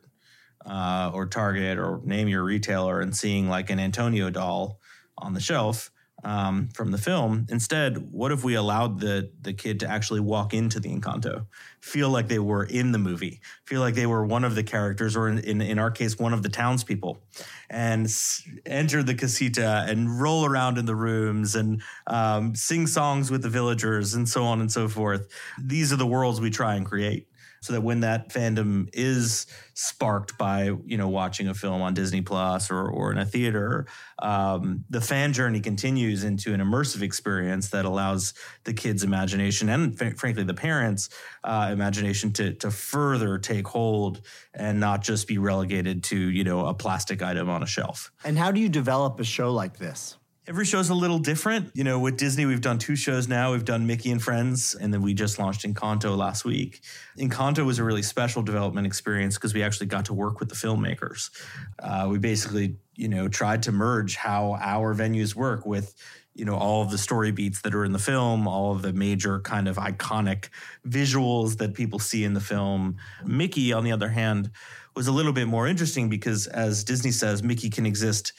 uh, 0.66 1.12
or 1.14 1.28
Target 1.28 1.78
or 1.78 2.02
name 2.04 2.28
your 2.28 2.44
retailer 2.44 3.02
and 3.02 3.16
seeing 3.16 3.50
like 3.50 3.70
an 3.70 3.80
Antonio 3.80 4.30
doll 4.30 4.80
on 5.18 5.34
the 5.34 5.40
shelf, 5.40 5.92
um, 6.26 6.68
from 6.74 6.92
the 6.92 6.98
film. 6.98 7.46
Instead, 7.50 8.12
what 8.12 8.32
if 8.34 8.44
we 8.44 8.56
allowed 8.56 9.00
the 9.00 9.32
the 9.42 9.54
kid 9.54 9.80
to 9.82 9.90
actually 9.90 10.20
walk 10.20 10.54
into 10.54 10.80
the 10.80 10.90
Encanto, 10.90 11.46
feel 11.82 12.10
like 12.10 12.28
they 12.28 12.40
were 12.40 12.66
in 12.66 12.92
the 12.92 12.98
movie, 12.98 13.40
feel 13.66 13.80
like 13.80 13.96
they 13.96 14.08
were 14.08 14.26
one 14.26 14.44
of 14.44 14.56
the 14.56 14.64
characters, 14.64 15.16
or 15.16 15.30
in 15.30 15.40
in, 15.40 15.62
in 15.62 15.80
our 15.80 15.92
case, 15.92 16.18
one 16.20 16.34
of 16.34 16.44
the 16.44 16.50
townspeople, 16.50 17.22
and 17.70 18.06
s- 18.06 18.42
enter 18.66 19.04
the 19.04 19.16
casita 19.16 19.86
and 19.88 20.20
roll 20.20 20.46
around 20.46 20.78
in 20.78 20.86
the 20.86 20.96
rooms 20.96 21.56
and 21.56 21.82
um, 22.08 22.56
sing 22.56 22.88
songs 22.88 23.32
with 23.32 23.42
the 23.44 23.50
villagers 23.50 24.14
and 24.16 24.28
so 24.28 24.44
on 24.44 24.60
and 24.62 24.72
so 24.72 24.88
forth. 24.88 25.28
These 25.64 25.94
are 25.94 25.98
the 25.98 26.08
worlds 26.08 26.42
we 26.42 26.50
try 26.50 26.76
and 26.76 26.86
create 26.86 27.28
so 27.66 27.74
that 27.74 27.82
when 27.82 28.02
that 28.02 28.30
fandom 28.30 28.88
is 28.94 29.48
sparked 29.74 30.38
by 30.38 30.66
you 30.86 30.98
know 30.98 31.10
watching 31.10 31.48
a 31.48 31.54
film 31.54 31.82
on 31.82 31.96
Disney 31.96 32.22
Plus 32.22 32.70
or 32.70 32.88
or 32.88 33.12
in 33.12 33.18
a 33.18 33.26
theater, 33.26 33.88
um, 34.20 34.86
the 34.92 35.02
fan 35.02 35.34
journey 35.34 35.60
continues 35.60 36.24
into 36.24 36.54
an 36.54 36.62
immersive 36.62 37.02
experience 37.02 37.70
that 37.70 37.86
allows 37.86 38.36
the 38.66 38.74
kids' 38.74 39.04
imagination 39.04 39.70
and 39.70 40.00
f- 40.00 40.16
frankly 40.16 40.44
the 40.44 40.54
parents' 40.54 41.10
uh, 41.44 41.70
imagination 41.72 42.32
to 42.34 42.54
to 42.54 42.70
further 42.70 43.40
take 43.40 43.68
hold 43.68 44.22
and 44.54 44.80
not 44.80 45.02
just 45.02 45.28
be 45.28 45.40
relegated 45.40 46.04
to 46.04 46.18
you 46.18 46.44
know 46.44 46.68
a 46.68 46.74
plastic 46.74 47.24
item 47.24 47.50
on 47.50 47.64
a 47.64 47.68
shelf. 47.68 48.12
And 48.24 48.38
how 48.38 48.52
do 48.52 48.60
you 48.60 48.70
develop 48.70 49.20
a 49.20 49.24
show 49.24 49.52
like 49.52 49.78
this? 49.78 50.18
Every 50.48 50.66
show's 50.66 50.90
a 50.90 50.94
little 50.94 51.18
different. 51.18 51.72
You 51.74 51.84
know, 51.84 51.98
with 51.98 52.18
Disney, 52.18 52.46
we've 52.46 52.62
done 52.62 52.78
two 52.78 52.96
shows 52.96 53.28
now. 53.28 53.54
We've 53.54 53.66
done 53.66 53.88
Mickey 53.88 54.12
and 54.12 54.22
Friends, 54.22 54.76
and 54.76 54.94
then 54.94 55.02
we 55.02 55.16
just 55.16 55.40
launched 55.40 55.66
Encanto 55.66 56.16
last 56.16 56.46
week. 56.46 56.82
Encanto 57.18 57.66
was 57.66 57.80
a 57.80 57.84
really 57.84 58.04
special 58.04 58.44
development 58.44 58.86
experience 58.86 59.36
because 59.36 59.56
we 59.56 59.64
actually 59.64 59.88
got 59.88 60.06
to 60.06 60.14
work 60.14 60.40
with 60.40 60.50
the 60.50 60.56
filmmakers. 60.56 61.32
Uh, 61.80 62.08
we 62.12 62.20
basically, 62.20 62.76
you 62.96 63.08
know, 63.08 63.28
tried 63.28 63.64
to 63.64 63.72
merge 63.72 64.18
how 64.18 64.56
our 64.62 64.94
venues 64.94 65.34
work 65.34 65.66
with 65.66 65.96
you 66.36 66.46
know 66.46 66.56
all 66.56 66.84
of 66.84 66.92
the 66.92 66.98
story 66.98 67.32
beats 67.32 67.62
that 67.62 67.74
are 67.74 67.86
in 67.86 67.94
the 67.94 67.98
film 67.98 68.46
all 68.46 68.74
of 68.74 68.82
the 68.82 68.92
major 68.92 69.40
kind 69.40 69.70
of 69.70 69.78
iconic 69.78 70.50
visuals 70.86 71.60
that 71.60 71.74
people 71.74 71.98
see 71.98 72.26
in 72.26 72.34
the 72.34 72.42
film 72.42 72.98
mickey 73.24 73.72
on 73.72 73.86
the 73.86 73.92
other 73.94 74.10
hand 74.10 74.52
was 74.98 75.08
a 75.08 75.14
little 75.14 75.32
bit 75.32 75.48
more 75.48 75.66
interesting 75.66 76.10
because 76.10 76.46
as 76.48 76.84
disney 76.84 77.12
says 77.12 77.42
mickey 77.42 77.70
can 77.70 77.86
exist 77.86 78.34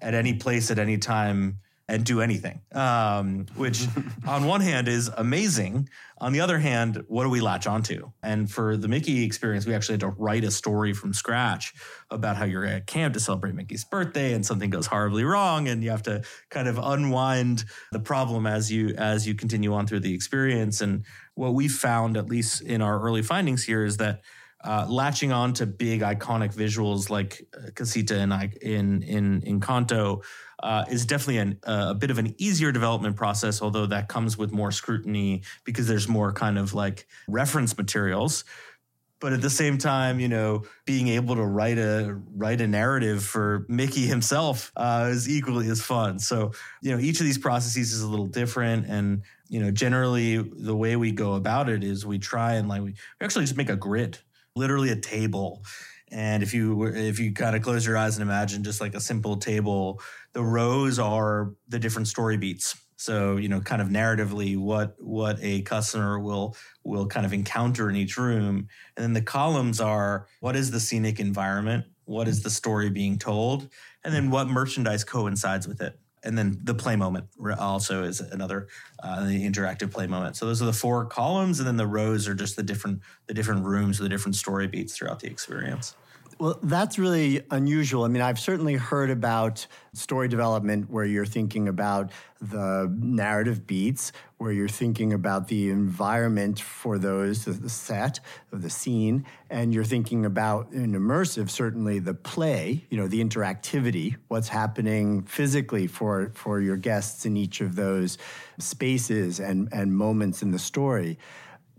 at 0.00 0.14
any 0.14 0.34
place 0.34 0.70
at 0.70 0.78
any 0.78 0.98
time 0.98 1.58
and 1.86 2.04
do 2.04 2.22
anything, 2.22 2.62
um, 2.72 3.44
which 3.56 3.86
on 4.26 4.46
one 4.46 4.60
hand 4.60 4.88
is 4.88 5.10
amazing. 5.16 5.88
On 6.18 6.32
the 6.32 6.40
other 6.40 6.58
hand, 6.58 7.04
what 7.08 7.24
do 7.24 7.30
we 7.30 7.42
latch 7.42 7.66
onto? 7.66 8.10
And 8.22 8.50
for 8.50 8.78
the 8.78 8.88
Mickey 8.88 9.24
experience, 9.24 9.66
we 9.66 9.74
actually 9.74 9.94
had 9.94 10.00
to 10.00 10.08
write 10.08 10.44
a 10.44 10.50
story 10.50 10.94
from 10.94 11.12
scratch 11.12 11.74
about 12.10 12.36
how 12.36 12.46
you're 12.46 12.64
at 12.64 12.86
camp 12.86 13.12
to 13.14 13.20
celebrate 13.20 13.54
Mickey's 13.54 13.84
birthday 13.84 14.32
and 14.32 14.46
something 14.46 14.70
goes 14.70 14.86
horribly 14.86 15.24
wrong. 15.24 15.68
And 15.68 15.84
you 15.84 15.90
have 15.90 16.04
to 16.04 16.22
kind 16.48 16.68
of 16.68 16.78
unwind 16.78 17.64
the 17.92 18.00
problem 18.00 18.46
as 18.46 18.72
you 18.72 18.94
as 18.96 19.26
you 19.26 19.34
continue 19.34 19.74
on 19.74 19.86
through 19.86 20.00
the 20.00 20.14
experience. 20.14 20.80
And 20.80 21.04
what 21.34 21.52
we 21.52 21.68
found, 21.68 22.16
at 22.16 22.30
least 22.30 22.62
in 22.62 22.80
our 22.80 23.02
early 23.02 23.22
findings 23.22 23.64
here, 23.64 23.84
is 23.84 23.98
that 23.98 24.22
uh, 24.64 24.86
latching 24.88 25.30
on 25.30 25.52
to 25.52 25.66
big 25.66 26.00
iconic 26.00 26.54
visuals 26.54 27.10
like 27.10 27.46
uh, 27.56 27.70
Casita 27.74 28.18
in 28.18 28.32
in 28.62 29.02
in 29.02 29.60
Encanto 29.60 30.24
uh, 30.62 30.84
is 30.90 31.04
definitely 31.04 31.38
an, 31.38 31.58
uh, 31.64 31.88
a 31.90 31.94
bit 31.94 32.10
of 32.10 32.18
an 32.18 32.34
easier 32.38 32.72
development 32.72 33.16
process, 33.16 33.60
although 33.60 33.84
that 33.86 34.08
comes 34.08 34.38
with 34.38 34.52
more 34.52 34.72
scrutiny 34.72 35.42
because 35.64 35.86
there's 35.86 36.08
more 36.08 36.32
kind 36.32 36.58
of 36.58 36.72
like 36.72 37.06
reference 37.28 37.76
materials. 37.76 38.44
But 39.20 39.32
at 39.32 39.42
the 39.42 39.50
same 39.50 39.78
time, 39.78 40.20
you 40.20 40.28
know, 40.28 40.64
being 40.86 41.08
able 41.08 41.36
to 41.36 41.44
write 41.44 41.78
a 41.78 42.18
write 42.34 42.60
a 42.60 42.66
narrative 42.66 43.22
for 43.22 43.66
Mickey 43.68 44.06
himself 44.06 44.72
uh, 44.76 45.08
is 45.10 45.28
equally 45.28 45.68
as 45.68 45.82
fun. 45.82 46.18
So, 46.18 46.52
you 46.80 46.90
know, 46.90 46.98
each 46.98 47.20
of 47.20 47.26
these 47.26 47.38
processes 47.38 47.92
is 47.92 48.00
a 48.00 48.08
little 48.08 48.26
different, 48.26 48.86
and 48.86 49.22
you 49.48 49.60
know, 49.60 49.70
generally 49.70 50.38
the 50.38 50.74
way 50.74 50.96
we 50.96 51.12
go 51.12 51.34
about 51.34 51.68
it 51.68 51.84
is 51.84 52.06
we 52.06 52.18
try 52.18 52.54
and 52.54 52.68
like 52.68 52.80
we, 52.80 52.90
we 52.90 53.24
actually 53.24 53.44
just 53.44 53.56
make 53.56 53.68
a 53.68 53.76
grid 53.76 54.18
literally 54.56 54.90
a 54.90 54.96
table. 54.96 55.62
And 56.10 56.42
if 56.42 56.54
you 56.54 56.84
if 56.84 57.18
you 57.18 57.32
kind 57.32 57.56
of 57.56 57.62
close 57.62 57.84
your 57.84 57.96
eyes 57.96 58.16
and 58.16 58.22
imagine 58.22 58.62
just 58.62 58.80
like 58.80 58.94
a 58.94 59.00
simple 59.00 59.36
table, 59.36 60.00
the 60.32 60.42
rows 60.42 60.98
are 60.98 61.54
the 61.68 61.78
different 61.78 62.08
story 62.08 62.36
beats. 62.36 62.76
So 62.96 63.36
you 63.36 63.48
know, 63.48 63.60
kind 63.60 63.82
of 63.82 63.88
narratively, 63.88 64.56
what 64.56 64.94
what 64.98 65.38
a 65.42 65.62
customer 65.62 66.20
will 66.20 66.56
will 66.84 67.06
kind 67.06 67.26
of 67.26 67.32
encounter 67.32 67.90
in 67.90 67.96
each 67.96 68.16
room, 68.16 68.68
and 68.96 69.04
then 69.04 69.12
the 69.12 69.22
columns 69.22 69.80
are 69.80 70.28
what 70.40 70.54
is 70.56 70.70
the 70.70 70.80
scenic 70.80 71.18
environment, 71.18 71.86
what 72.04 72.28
is 72.28 72.42
the 72.42 72.50
story 72.50 72.90
being 72.90 73.18
told, 73.18 73.68
and 74.04 74.14
then 74.14 74.30
what 74.30 74.48
merchandise 74.48 75.02
coincides 75.04 75.66
with 75.66 75.80
it. 75.80 75.98
And 76.24 76.36
then 76.36 76.58
the 76.62 76.74
play 76.74 76.96
moment 76.96 77.26
also 77.58 78.02
is 78.02 78.20
another 78.20 78.68
uh, 79.02 79.26
the 79.26 79.46
interactive 79.48 79.90
play 79.90 80.06
moment. 80.06 80.36
So 80.36 80.46
those 80.46 80.62
are 80.62 80.66
the 80.66 80.72
four 80.72 81.04
columns, 81.04 81.60
and 81.60 81.66
then 81.66 81.76
the 81.76 81.86
rows 81.86 82.26
are 82.26 82.34
just 82.34 82.56
the 82.56 82.62
different 82.62 83.00
the 83.26 83.34
different 83.34 83.64
rooms, 83.64 83.98
the 83.98 84.08
different 84.08 84.36
story 84.36 84.66
beats 84.66 84.96
throughout 84.96 85.20
the 85.20 85.28
experience. 85.28 85.94
Well, 86.38 86.58
that's 86.62 86.98
really 86.98 87.42
unusual. 87.50 88.04
I 88.04 88.08
mean, 88.08 88.22
I've 88.22 88.40
certainly 88.40 88.74
heard 88.74 89.10
about 89.10 89.66
story 89.92 90.26
development 90.26 90.90
where 90.90 91.04
you're 91.04 91.26
thinking 91.26 91.68
about 91.68 92.10
the 92.40 92.92
narrative 92.98 93.66
beats, 93.66 94.10
where 94.38 94.50
you're 94.50 94.68
thinking 94.68 95.12
about 95.12 95.46
the 95.46 95.70
environment 95.70 96.58
for 96.58 96.98
those, 96.98 97.44
the 97.44 97.68
set 97.68 98.18
of 98.50 98.62
the 98.62 98.70
scene, 98.70 99.24
and 99.48 99.72
you're 99.72 99.84
thinking 99.84 100.26
about 100.26 100.70
an 100.72 100.94
immersive, 100.94 101.50
certainly 101.50 102.00
the 102.00 102.14
play, 102.14 102.84
you 102.90 102.96
know, 102.96 103.06
the 103.06 103.22
interactivity, 103.22 104.16
what's 104.26 104.48
happening 104.48 105.22
physically 105.22 105.86
for, 105.86 106.32
for 106.34 106.60
your 106.60 106.76
guests 106.76 107.24
in 107.24 107.36
each 107.36 107.60
of 107.60 107.76
those 107.76 108.18
spaces 108.58 109.38
and, 109.38 109.68
and 109.72 109.96
moments 109.96 110.42
in 110.42 110.50
the 110.50 110.58
story. 110.58 111.16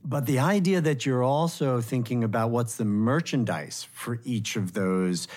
But 0.08 0.28
the 0.28 0.38
idea 0.38 0.82
that 0.82 1.04
you're 1.08 1.24
also 1.24 1.82
thinking 1.82 2.24
about 2.24 2.52
what's 2.52 2.76
the 2.76 2.86
merchandise 2.86 3.88
for 3.92 4.20
each 4.24 4.56
of 4.56 4.74
those 4.74 5.28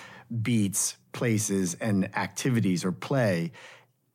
beats, 0.43 0.95
places, 1.11 1.73
and 1.81 2.15
activities 2.15 2.85
or 2.85 2.91
play, 2.91 3.51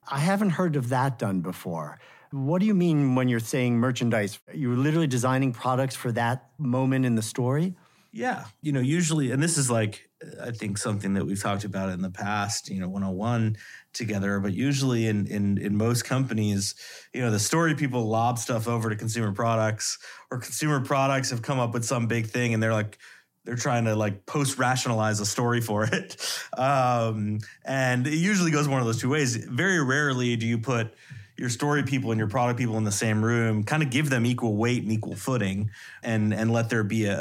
I 0.09 0.21
haven't 0.21 0.51
heard 0.51 0.77
of 0.77 0.91
that 0.91 1.19
done 1.19 1.41
before. 1.41 1.99
What 2.31 2.61
do 2.61 2.67
you 2.67 2.75
mean 2.75 3.17
when 3.17 3.29
you're 3.29 3.41
saying 3.41 3.79
merchandise? 3.79 4.39
You're 4.53 4.77
literally 4.77 5.09
designing 5.09 5.53
products 5.53 5.97
for 5.97 6.13
that 6.13 6.51
moment 6.57 7.05
in 7.05 7.17
the 7.17 7.23
story? 7.23 7.75
Yeah. 8.13 8.45
You 8.63 8.71
know, 8.71 8.81
usually, 8.81 9.33
and 9.33 9.43
this 9.43 9.59
is 9.59 9.69
like, 9.69 10.09
I 10.43 10.51
think 10.51 10.79
something 10.79 11.15
that 11.15 11.25
we've 11.25 11.41
talked 11.41 11.65
about 11.65 11.91
in 11.91 12.03
the 12.03 12.11
past, 12.11 12.69
you 12.69 12.81
know, 12.81 12.89
101 12.89 13.57
together, 13.93 14.41
but 14.41 14.53
usually 14.53 15.07
in, 15.07 15.27
in, 15.27 15.59
in 15.59 15.77
most 15.77 16.05
companies, 16.05 16.75
you 17.13 17.21
know, 17.21 17.31
the 17.31 17.39
story 17.39 17.75
people 17.75 18.09
lob 18.09 18.39
stuff 18.39 18.69
over 18.69 18.91
to 18.91 18.97
consumer 18.97 19.33
products 19.33 19.99
or 20.31 20.39
consumer 20.39 20.81
products 20.81 21.31
have 21.31 21.43
come 21.43 21.59
up 21.59 21.73
with 21.73 21.85
some 21.85 22.07
big 22.07 22.27
thing 22.27 22.55
and 22.55 22.63
they're 22.63 22.73
like, 22.73 22.99
they're 23.45 23.57
trying 23.57 23.85
to 23.85 23.95
like 23.95 24.25
post 24.27 24.59
rationalize 24.59 25.21
a 25.21 25.27
story 25.27 25.61
for 25.61 25.85
it. 25.85 26.17
Um, 26.57 27.41
and 27.65 28.07
it 28.07 28.15
usually 28.15 28.53
goes 28.53 28.69
one 28.69 28.79
of 28.79 28.87
those 28.87 29.01
two 29.01 29.09
ways. 29.09 29.35
Very 29.35 29.83
rarely 29.83 30.37
do 30.37 30.47
you 30.47 30.57
put, 30.57 30.95
your 31.37 31.49
story 31.49 31.83
people 31.83 32.13
and 32.13 32.19
your 32.19 32.29
product 32.29 32.59
people 32.59 32.77
in 32.77 32.85
the 32.85 32.93
same 32.93 33.25
room, 33.25 33.65
kind 33.65 33.83
of 33.83 33.91
give 33.91 34.11
them 34.11 34.25
equal 34.25 34.57
weight 34.57 34.83
and 34.83 34.93
equal 34.93 35.17
footing, 35.17 35.71
and 36.03 36.33
and 36.33 36.53
let 36.53 36.71
there 36.71 36.85
be 36.85 37.07
a, 37.07 37.19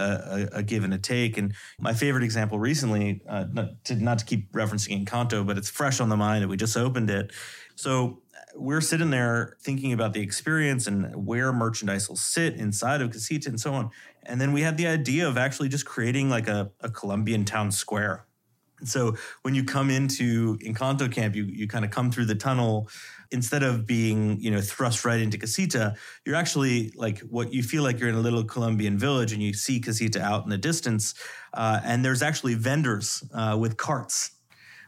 a, 0.54 0.58
a 0.58 0.64
give 0.64 0.84
and 0.84 0.94
a 0.94 0.98
take. 0.98 1.38
And 1.38 1.54
my 1.80 1.94
favorite 1.94 2.24
example 2.24 2.60
recently, 2.60 3.22
uh, 3.28 3.46
not, 3.52 3.84
to, 3.86 3.96
not 3.96 4.20
to 4.20 4.26
keep 4.26 4.52
referencing 4.52 5.04
Encanto, 5.04 5.46
but 5.46 5.58
it's 5.58 5.70
fresh 5.70 6.00
on 6.00 6.10
the 6.10 6.18
mind 6.18 6.44
that 6.44 6.48
we 6.48 6.58
just 6.58 6.78
opened 6.78 7.10
it. 7.10 7.32
So 7.76 8.22
we're 8.56 8.82
sitting 8.82 9.10
there 9.10 9.58
thinking 9.62 9.94
about 9.94 10.14
the 10.14 10.22
experience 10.22 10.86
and 10.86 11.26
where 11.26 11.52
merchandise 11.52 12.08
will 12.08 12.16
sit 12.16 12.56
inside 12.56 13.02
of 13.02 13.12
Casita 13.12 13.50
and 13.50 13.60
so 13.60 13.74
on. 13.74 13.90
And 14.24 14.40
then 14.40 14.54
we 14.54 14.62
had 14.62 14.78
the 14.78 14.88
idea 14.88 15.28
of 15.28 15.38
actually 15.38 15.70
just 15.70 15.86
creating 15.86 16.30
like 16.30 16.48
a, 16.48 16.72
a 16.82 16.90
Colombian 16.90 17.46
town 17.46 17.72
square. 17.72 18.26
And 18.80 18.88
so 18.88 19.16
when 19.44 19.56
you 19.56 19.64
come 19.64 19.90
into 19.90 20.58
Encanto 20.58 21.10
Camp, 21.12 21.36
you 21.36 21.46
you 21.46 21.68
kind 21.68 21.86
of 21.86 21.92
come 21.92 22.12
through 22.12 22.26
the 22.26 22.36
tunnel 22.36 22.90
instead 23.34 23.64
of 23.64 23.86
being 23.86 24.40
you 24.40 24.52
know 24.52 24.62
thrust 24.62 25.04
right 25.04 25.20
into 25.20 25.38
casita 25.38 25.96
you're 26.26 26.36
actually 26.36 26.94
like 26.96 27.20
what 27.22 27.54
you 27.54 27.64
feel 27.64 27.84
like 27.84 28.00
you're 28.00 28.10
in 28.10 28.16
a 28.16 28.20
little 28.22 28.44
colombian 28.44 28.98
village 28.98 29.34
and 29.34 29.42
you 29.42 29.54
see 29.54 29.80
casita 29.80 30.22
out 30.22 30.44
in 30.44 30.50
the 30.50 30.58
distance 30.58 31.14
uh, 31.56 31.80
and 31.84 32.06
there's 32.06 32.22
actually 32.22 32.54
vendors 32.54 33.24
uh, 33.34 33.58
with 33.60 33.76
carts 33.78 34.32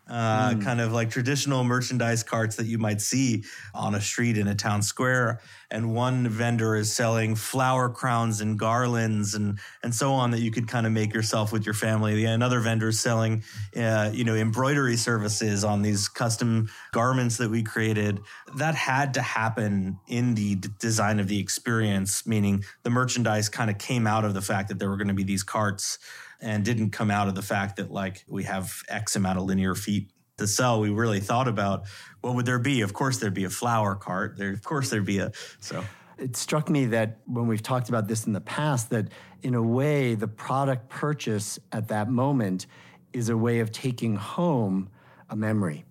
uh, 0.07 0.51
mm. 0.51 0.63
kind 0.63 0.79
of 0.79 0.91
like 0.91 1.09
traditional 1.09 1.63
merchandise 1.63 2.23
carts 2.23 2.55
that 2.57 2.65
you 2.67 2.77
might 2.77 3.01
see 3.01 3.43
on 3.73 3.95
a 3.95 4.01
street 4.01 4.37
in 4.37 4.47
a 4.47 4.55
town 4.55 4.81
square. 4.81 5.41
And 5.71 5.93
one 5.93 6.29
vendor 6.29 6.75
is 6.75 6.95
selling 6.95 7.35
flower 7.35 7.89
crowns 7.89 8.39
and 8.39 8.57
garlands 8.57 9.33
and 9.33 9.59
and 9.81 9.93
so 9.93 10.13
on 10.13 10.31
that 10.31 10.39
you 10.39 10.51
could 10.51 10.67
kind 10.67 10.85
of 10.85 10.91
make 10.91 11.13
yourself 11.13 11.51
with 11.51 11.65
your 11.65 11.73
family. 11.73 12.23
Another 12.25 12.59
vendor 12.59 12.89
is 12.89 12.99
selling, 12.99 13.43
uh, 13.75 14.11
you 14.13 14.23
know, 14.23 14.35
embroidery 14.35 14.95
services 14.95 15.63
on 15.63 15.81
these 15.81 16.07
custom 16.07 16.69
garments 16.91 17.37
that 17.37 17.49
we 17.49 17.63
created. 17.63 18.21
That 18.55 18.75
had 18.75 19.15
to 19.15 19.21
happen 19.21 19.99
in 20.07 20.35
the 20.35 20.55
d- 20.55 20.69
design 20.79 21.19
of 21.19 21.27
the 21.27 21.39
experience, 21.39 22.27
meaning 22.27 22.63
the 22.83 22.91
merchandise 22.91 23.49
kind 23.49 23.71
of 23.71 23.79
came 23.79 24.05
out 24.05 24.23
of 24.23 24.35
the 24.35 24.41
fact 24.41 24.69
that 24.69 24.77
there 24.77 24.89
were 24.89 24.97
going 24.97 25.07
to 25.07 25.13
be 25.15 25.23
these 25.23 25.43
carts 25.43 25.97
and 26.41 26.63
didn't 26.65 26.91
come 26.91 27.11
out 27.11 27.27
of 27.27 27.35
the 27.35 27.41
fact 27.41 27.77
that 27.77 27.91
like 27.91 28.23
we 28.27 28.43
have 28.43 28.73
X 28.89 29.15
amount 29.15 29.37
of 29.37 29.45
linear 29.45 29.75
feet 29.75 30.11
to 30.37 30.47
sell. 30.47 30.79
We 30.79 30.89
really 30.89 31.19
thought 31.19 31.47
about 31.47 31.85
what 32.21 32.35
would 32.35 32.45
there 32.45 32.59
be? 32.59 32.81
Of 32.81 32.93
course, 32.93 33.19
there'd 33.19 33.33
be 33.33 33.45
a 33.45 33.49
flower 33.49 33.95
cart. 33.95 34.37
There, 34.37 34.51
of 34.51 34.63
course, 34.63 34.89
there'd 34.89 35.05
be 35.05 35.19
a 35.19 35.31
so. 35.59 35.83
It 36.17 36.37
struck 36.37 36.69
me 36.69 36.85
that 36.87 37.19
when 37.25 37.47
we've 37.47 37.61
talked 37.61 37.89
about 37.89 38.07
this 38.07 38.25
in 38.25 38.31
the 38.31 38.41
past, 38.41 38.89
that 38.91 39.09
in 39.41 39.53
a 39.53 39.61
way, 39.61 40.15
the 40.15 40.29
product 40.29 40.87
purchase 40.87 41.59
at 41.73 41.89
that 41.89 42.09
moment 42.09 42.67
is 43.11 43.27
a 43.27 43.35
way 43.35 43.59
of 43.59 43.71
taking 43.71 44.15
home 44.15 44.89
a 45.29 45.35
memory. 45.35 45.83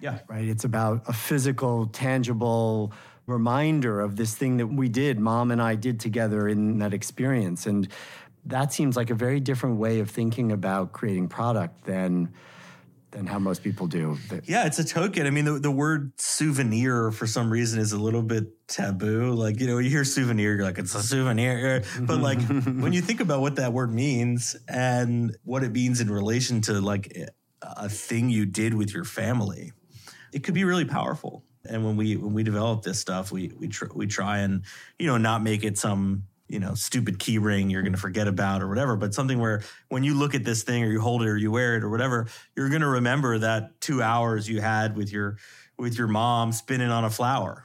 Yeah. 0.00 0.18
Right? 0.28 0.46
It's 0.48 0.64
about 0.64 1.02
a 1.06 1.12
physical, 1.12 1.86
tangible 1.86 2.92
reminder 3.26 4.00
of 4.00 4.16
this 4.16 4.34
thing 4.34 4.56
that 4.58 4.66
we 4.66 4.88
did, 4.88 5.18
mom 5.18 5.50
and 5.50 5.62
I 5.62 5.76
did 5.76 6.00
together 6.00 6.48
in 6.48 6.78
that 6.78 6.92
experience. 6.92 7.66
And 7.66 7.88
that 8.46 8.72
seems 8.72 8.96
like 8.96 9.10
a 9.10 9.14
very 9.14 9.40
different 9.40 9.76
way 9.76 10.00
of 10.00 10.10
thinking 10.10 10.52
about 10.52 10.92
creating 10.92 11.28
product 11.28 11.84
than 11.84 12.32
than 13.14 13.26
how 13.26 13.38
most 13.38 13.62
people 13.62 13.86
do. 13.86 14.18
Yeah, 14.44 14.66
it's 14.66 14.80
a 14.80 14.84
token. 14.84 15.24
I 15.24 15.30
mean, 15.30 15.44
the, 15.44 15.60
the 15.60 15.70
word 15.70 16.12
souvenir 16.16 17.12
for 17.12 17.28
some 17.28 17.48
reason 17.48 17.78
is 17.78 17.92
a 17.92 17.98
little 17.98 18.22
bit 18.22 18.46
taboo. 18.66 19.32
Like, 19.34 19.60
you 19.60 19.68
know, 19.68 19.78
you 19.78 19.88
hear 19.88 20.02
souvenir, 20.02 20.56
you're 20.56 20.64
like, 20.64 20.78
it's 20.78 20.96
a 20.96 21.02
souvenir. 21.02 21.84
But 22.00 22.20
like 22.20 22.42
when 22.48 22.92
you 22.92 23.00
think 23.00 23.20
about 23.20 23.40
what 23.40 23.56
that 23.56 23.72
word 23.72 23.94
means 23.94 24.56
and 24.68 25.36
what 25.44 25.62
it 25.62 25.70
means 25.70 26.00
in 26.00 26.10
relation 26.10 26.60
to 26.62 26.80
like 26.80 27.16
a 27.62 27.88
thing 27.88 28.30
you 28.30 28.46
did 28.46 28.74
with 28.74 28.92
your 28.92 29.04
family, 29.04 29.72
it 30.32 30.42
could 30.42 30.54
be 30.54 30.64
really 30.64 30.84
powerful. 30.84 31.44
And 31.64 31.84
when 31.84 31.96
we 31.96 32.16
when 32.16 32.34
we 32.34 32.42
develop 32.42 32.82
this 32.82 32.98
stuff, 32.98 33.32
we 33.32 33.52
we 33.58 33.68
tr- 33.68 33.86
we 33.94 34.06
try 34.06 34.40
and 34.40 34.64
you 34.98 35.06
know 35.06 35.16
not 35.16 35.42
make 35.42 35.64
it 35.64 35.78
some 35.78 36.24
you 36.54 36.60
know, 36.60 36.74
stupid 36.74 37.18
key 37.18 37.36
ring 37.38 37.68
you're 37.68 37.82
going 37.82 37.92
to 37.92 37.98
forget 37.98 38.28
about 38.28 38.62
or 38.62 38.68
whatever, 38.68 38.94
but 38.94 39.12
something 39.12 39.40
where 39.40 39.62
when 39.88 40.04
you 40.04 40.14
look 40.14 40.36
at 40.36 40.44
this 40.44 40.62
thing 40.62 40.84
or 40.84 40.86
you 40.86 41.00
hold 41.00 41.20
it 41.22 41.28
or 41.28 41.36
you 41.36 41.50
wear 41.50 41.76
it 41.76 41.82
or 41.82 41.90
whatever, 41.90 42.28
you're 42.54 42.68
going 42.68 42.80
to 42.80 42.86
remember 42.86 43.38
that 43.40 43.80
2 43.80 44.00
hours 44.00 44.48
you 44.48 44.60
had 44.60 44.96
with 44.96 45.12
your 45.12 45.36
with 45.76 45.98
your 45.98 46.06
mom 46.06 46.52
spinning 46.52 46.90
on 46.90 47.04
a 47.04 47.10
flower 47.10 47.63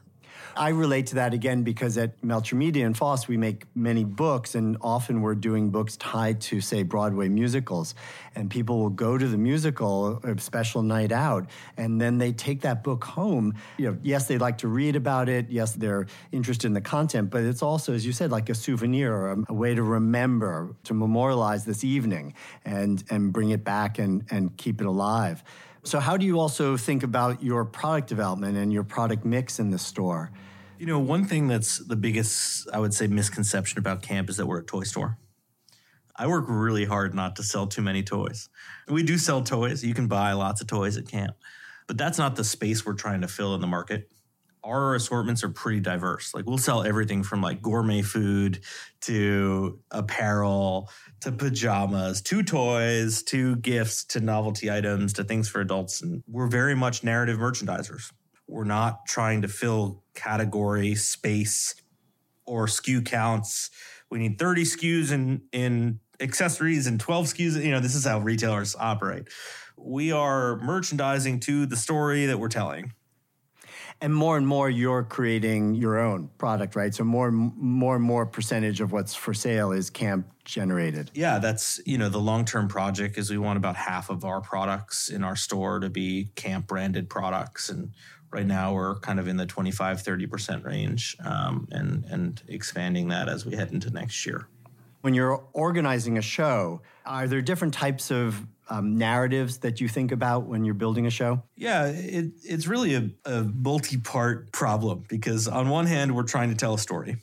I 0.60 0.70
relate 0.70 1.08
to 1.08 1.16
that 1.16 1.34
again 1.34 1.64
because 1.64 1.98
at 1.98 2.22
Melcher 2.22 2.58
Media 2.58 2.86
and 2.86 2.94
FoST, 2.94 3.30
we 3.30 3.38
make 3.38 3.64
many 3.76 4.04
books, 4.04 4.56
and 4.56 4.76
often 4.82 5.22
we're 5.22 5.34
doing 5.34 5.70
books 5.70 5.96
tied 5.96 6.42
to, 6.42 6.60
say, 6.60 6.84
Broadway 6.84 7.30
musicals. 7.30 7.96
And 8.36 8.50
people 8.50 8.78
will 8.80 8.90
go 8.90 9.18
to 9.18 9.26
the 9.26 9.38
musical, 9.38 10.20
a 10.22 10.38
special 10.38 10.82
night 10.82 11.14
out, 11.14 11.50
and 11.78 12.02
then 12.02 12.18
they 12.18 12.34
take 12.34 12.60
that 12.62 12.84
book 12.84 13.06
home. 13.06 13.54
You 13.78 13.92
know, 13.92 13.98
yes, 14.04 14.28
they 14.28 14.38
like 14.38 14.58
to 14.58 14.68
read 14.68 14.98
about 14.98 15.30
it. 15.30 15.50
Yes, 15.50 15.72
they're 15.72 16.08
interested 16.34 16.68
in 16.68 16.74
the 16.74 16.82
content, 16.82 17.30
but 17.30 17.44
it's 17.44 17.64
also, 17.64 17.94
as 17.94 18.06
you 18.06 18.12
said, 18.12 18.30
like 18.30 18.50
a 18.50 18.56
souvenir 18.56 19.16
or 19.16 19.32
a, 19.32 19.38
a 19.48 19.54
way 19.54 19.76
to 19.76 19.82
remember, 19.82 20.76
to 20.84 20.94
memorialize 20.94 21.64
this 21.64 21.86
evening 21.86 22.34
and, 22.66 23.02
and 23.10 23.32
bring 23.32 23.52
it 23.52 23.64
back 23.64 23.98
and, 23.98 24.26
and 24.30 24.58
keep 24.58 24.82
it 24.82 24.88
alive. 24.88 25.42
So, 25.84 26.02
how 26.02 26.18
do 26.18 26.26
you 26.26 26.38
also 26.38 26.76
think 26.76 27.04
about 27.04 27.42
your 27.42 27.64
product 27.64 28.10
development 28.10 28.58
and 28.58 28.74
your 28.74 28.84
product 28.84 29.24
mix 29.24 29.60
in 29.60 29.70
the 29.70 29.80
store? 29.80 30.32
You 30.80 30.86
know, 30.86 31.00
one 31.00 31.26
thing 31.26 31.50
that's 31.50 31.80
the 31.80 31.98
biggest, 31.98 32.70
I 32.72 32.80
would 32.80 32.94
say, 32.94 33.08
misconception 33.08 33.80
about 33.80 34.02
camp 34.02 34.30
is 34.30 34.38
that 34.38 34.46
we're 34.46 34.60
a 34.60 34.66
toy 34.66 34.84
store. 34.84 35.18
I 36.16 36.26
work 36.26 36.46
really 36.48 36.86
hard 36.86 37.14
not 37.14 37.36
to 37.36 37.44
sell 37.44 37.68
too 37.68 37.82
many 37.82 38.02
toys. 38.02 38.48
We 38.88 39.04
do 39.04 39.18
sell 39.18 39.44
toys. 39.44 39.84
You 39.84 39.94
can 39.94 40.08
buy 40.08 40.32
lots 40.32 40.62
of 40.62 40.68
toys 40.68 40.96
at 40.96 41.06
camp, 41.06 41.36
but 41.86 41.98
that's 41.98 42.18
not 42.18 42.38
the 42.38 42.46
space 42.46 42.86
we're 42.86 42.94
trying 42.94 43.20
to 43.22 43.28
fill 43.28 43.56
in 43.56 43.62
the 43.62 43.68
market. 43.68 44.10
Our 44.64 44.96
assortments 44.96 45.44
are 45.44 45.50
pretty 45.50 45.82
diverse. 45.82 46.34
Like 46.34 46.46
we'll 46.46 46.58
sell 46.58 46.84
everything 46.84 47.24
from 47.24 47.42
like 47.42 47.62
gourmet 47.62 48.02
food 48.02 48.62
to 49.02 49.80
apparel 49.92 50.90
to 51.20 51.34
pajamas 51.34 52.22
to 52.22 52.42
toys 52.42 53.22
to 53.24 53.58
gifts 53.58 54.06
to 54.06 54.22
novelty 54.22 54.72
items 54.72 55.12
to 55.14 55.26
things 55.26 55.50
for 55.50 55.60
adults. 55.60 56.02
And 56.02 56.24
we're 56.26 56.48
very 56.48 56.76
much 56.76 57.04
narrative 57.04 57.38
merchandisers. 57.38 58.12
We're 58.50 58.64
not 58.64 59.06
trying 59.06 59.44
to 59.44 59.48
fill 59.48 60.04
category, 60.16 60.96
space, 60.96 61.76
or 62.46 62.66
SKU 62.66 63.06
counts. 63.06 63.70
We 64.10 64.18
need 64.18 64.40
30 64.40 64.64
SKUs 64.64 65.12
in, 65.12 65.44
in 65.52 66.00
accessories 66.20 66.88
and 66.88 67.00
12 67.00 67.28
SKUs. 67.28 67.64
You 67.64 67.72
know, 67.72 67.80
this 67.80 67.94
is 67.94 68.06
how 68.06 68.20
retailers 68.20 68.76
operate. 68.76 69.28
We 69.78 70.12
are 70.12 70.58
merchandising 70.58 71.42
to 71.42 71.68
the 71.68 71.76
story 71.76 72.26
that 72.26 72.40
we're 72.40 72.50
telling 72.50 72.94
and 74.02 74.14
more 74.14 74.38
and 74.38 74.48
more 74.48 74.70
you're 74.70 75.04
creating 75.04 75.76
your 75.76 76.00
own 76.00 76.30
product 76.38 76.76
right 76.76 76.94
so 76.94 77.04
more 77.04 77.32
more 77.32 77.96
and 77.96 78.04
more 78.04 78.26
percentage 78.26 78.82
of 78.82 78.92
what's 78.92 79.14
for 79.14 79.34
sale 79.34 79.72
is 79.72 79.90
camp 79.90 80.28
generated 80.46 81.12
yeah 81.14 81.40
that's 81.40 81.80
you 81.86 81.98
know 81.98 82.10
the 82.10 82.20
long-term 82.20 82.68
project 82.68 83.18
is 83.18 83.30
we 83.30 83.38
want 83.38 83.58
about 83.58 83.76
half 83.76 84.10
of 84.10 84.24
our 84.26 84.42
products 84.42 85.10
in 85.10 85.24
our 85.24 85.36
store 85.36 85.80
to 85.80 85.90
be 85.90 86.30
camp 86.36 86.68
branded 86.68 87.10
products 87.10 87.70
and 87.70 87.92
right 88.32 88.46
now 88.46 88.74
we're 88.74 88.96
kind 89.00 89.20
of 89.20 89.28
in 89.28 89.38
the 89.38 89.46
25 89.46 90.02
30% 90.04 90.64
range 90.64 91.18
um, 91.24 91.68
and 91.72 92.06
and 92.06 92.42
expanding 92.48 93.08
that 93.10 93.28
as 93.30 93.46
we 93.46 93.56
head 93.56 93.72
into 93.72 93.90
next 93.90 94.26
year. 94.26 94.48
When 95.02 95.14
you're 95.14 95.44
organizing 95.54 96.18
a 96.18 96.22
show 96.22 96.82
are 97.06 97.28
there 97.28 97.42
different 97.42 97.74
types 97.74 98.12
of 98.12 98.46
um, 98.70 98.98
narratives 98.98 99.60
that 99.60 99.82
you 99.82 99.88
think 99.88 100.12
about 100.12 100.46
when 100.46 100.64
you're 100.64 100.76
building 100.76 101.08
a 101.08 101.10
show? 101.10 101.44
Yeah 101.56 101.88
it, 101.88 102.32
it's 102.44 102.68
really 102.68 102.96
a, 102.96 103.10
a 103.26 103.44
multi-part 103.44 104.52
problem 104.52 105.06
because 105.08 105.48
on 105.48 105.70
one 105.70 105.86
hand 105.86 106.16
we're 106.16 106.24
trying 106.24 106.50
to 106.50 106.56
tell 106.56 106.74
a 106.74 106.80
story. 106.80 107.18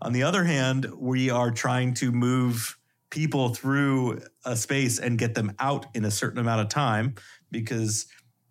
On 0.00 0.12
the 0.12 0.22
other 0.22 0.44
hand 0.44 0.86
we 0.96 1.30
are 1.30 1.50
trying 1.50 1.94
to 1.94 2.10
move 2.10 2.78
people 3.10 3.50
through 3.50 4.20
a 4.44 4.56
space 4.56 4.98
and 4.98 5.18
get 5.18 5.34
them 5.34 5.52
out 5.58 5.86
in 5.94 6.04
a 6.04 6.10
certain 6.10 6.38
amount 6.38 6.62
of 6.62 6.68
time 6.70 7.14
because 7.50 8.06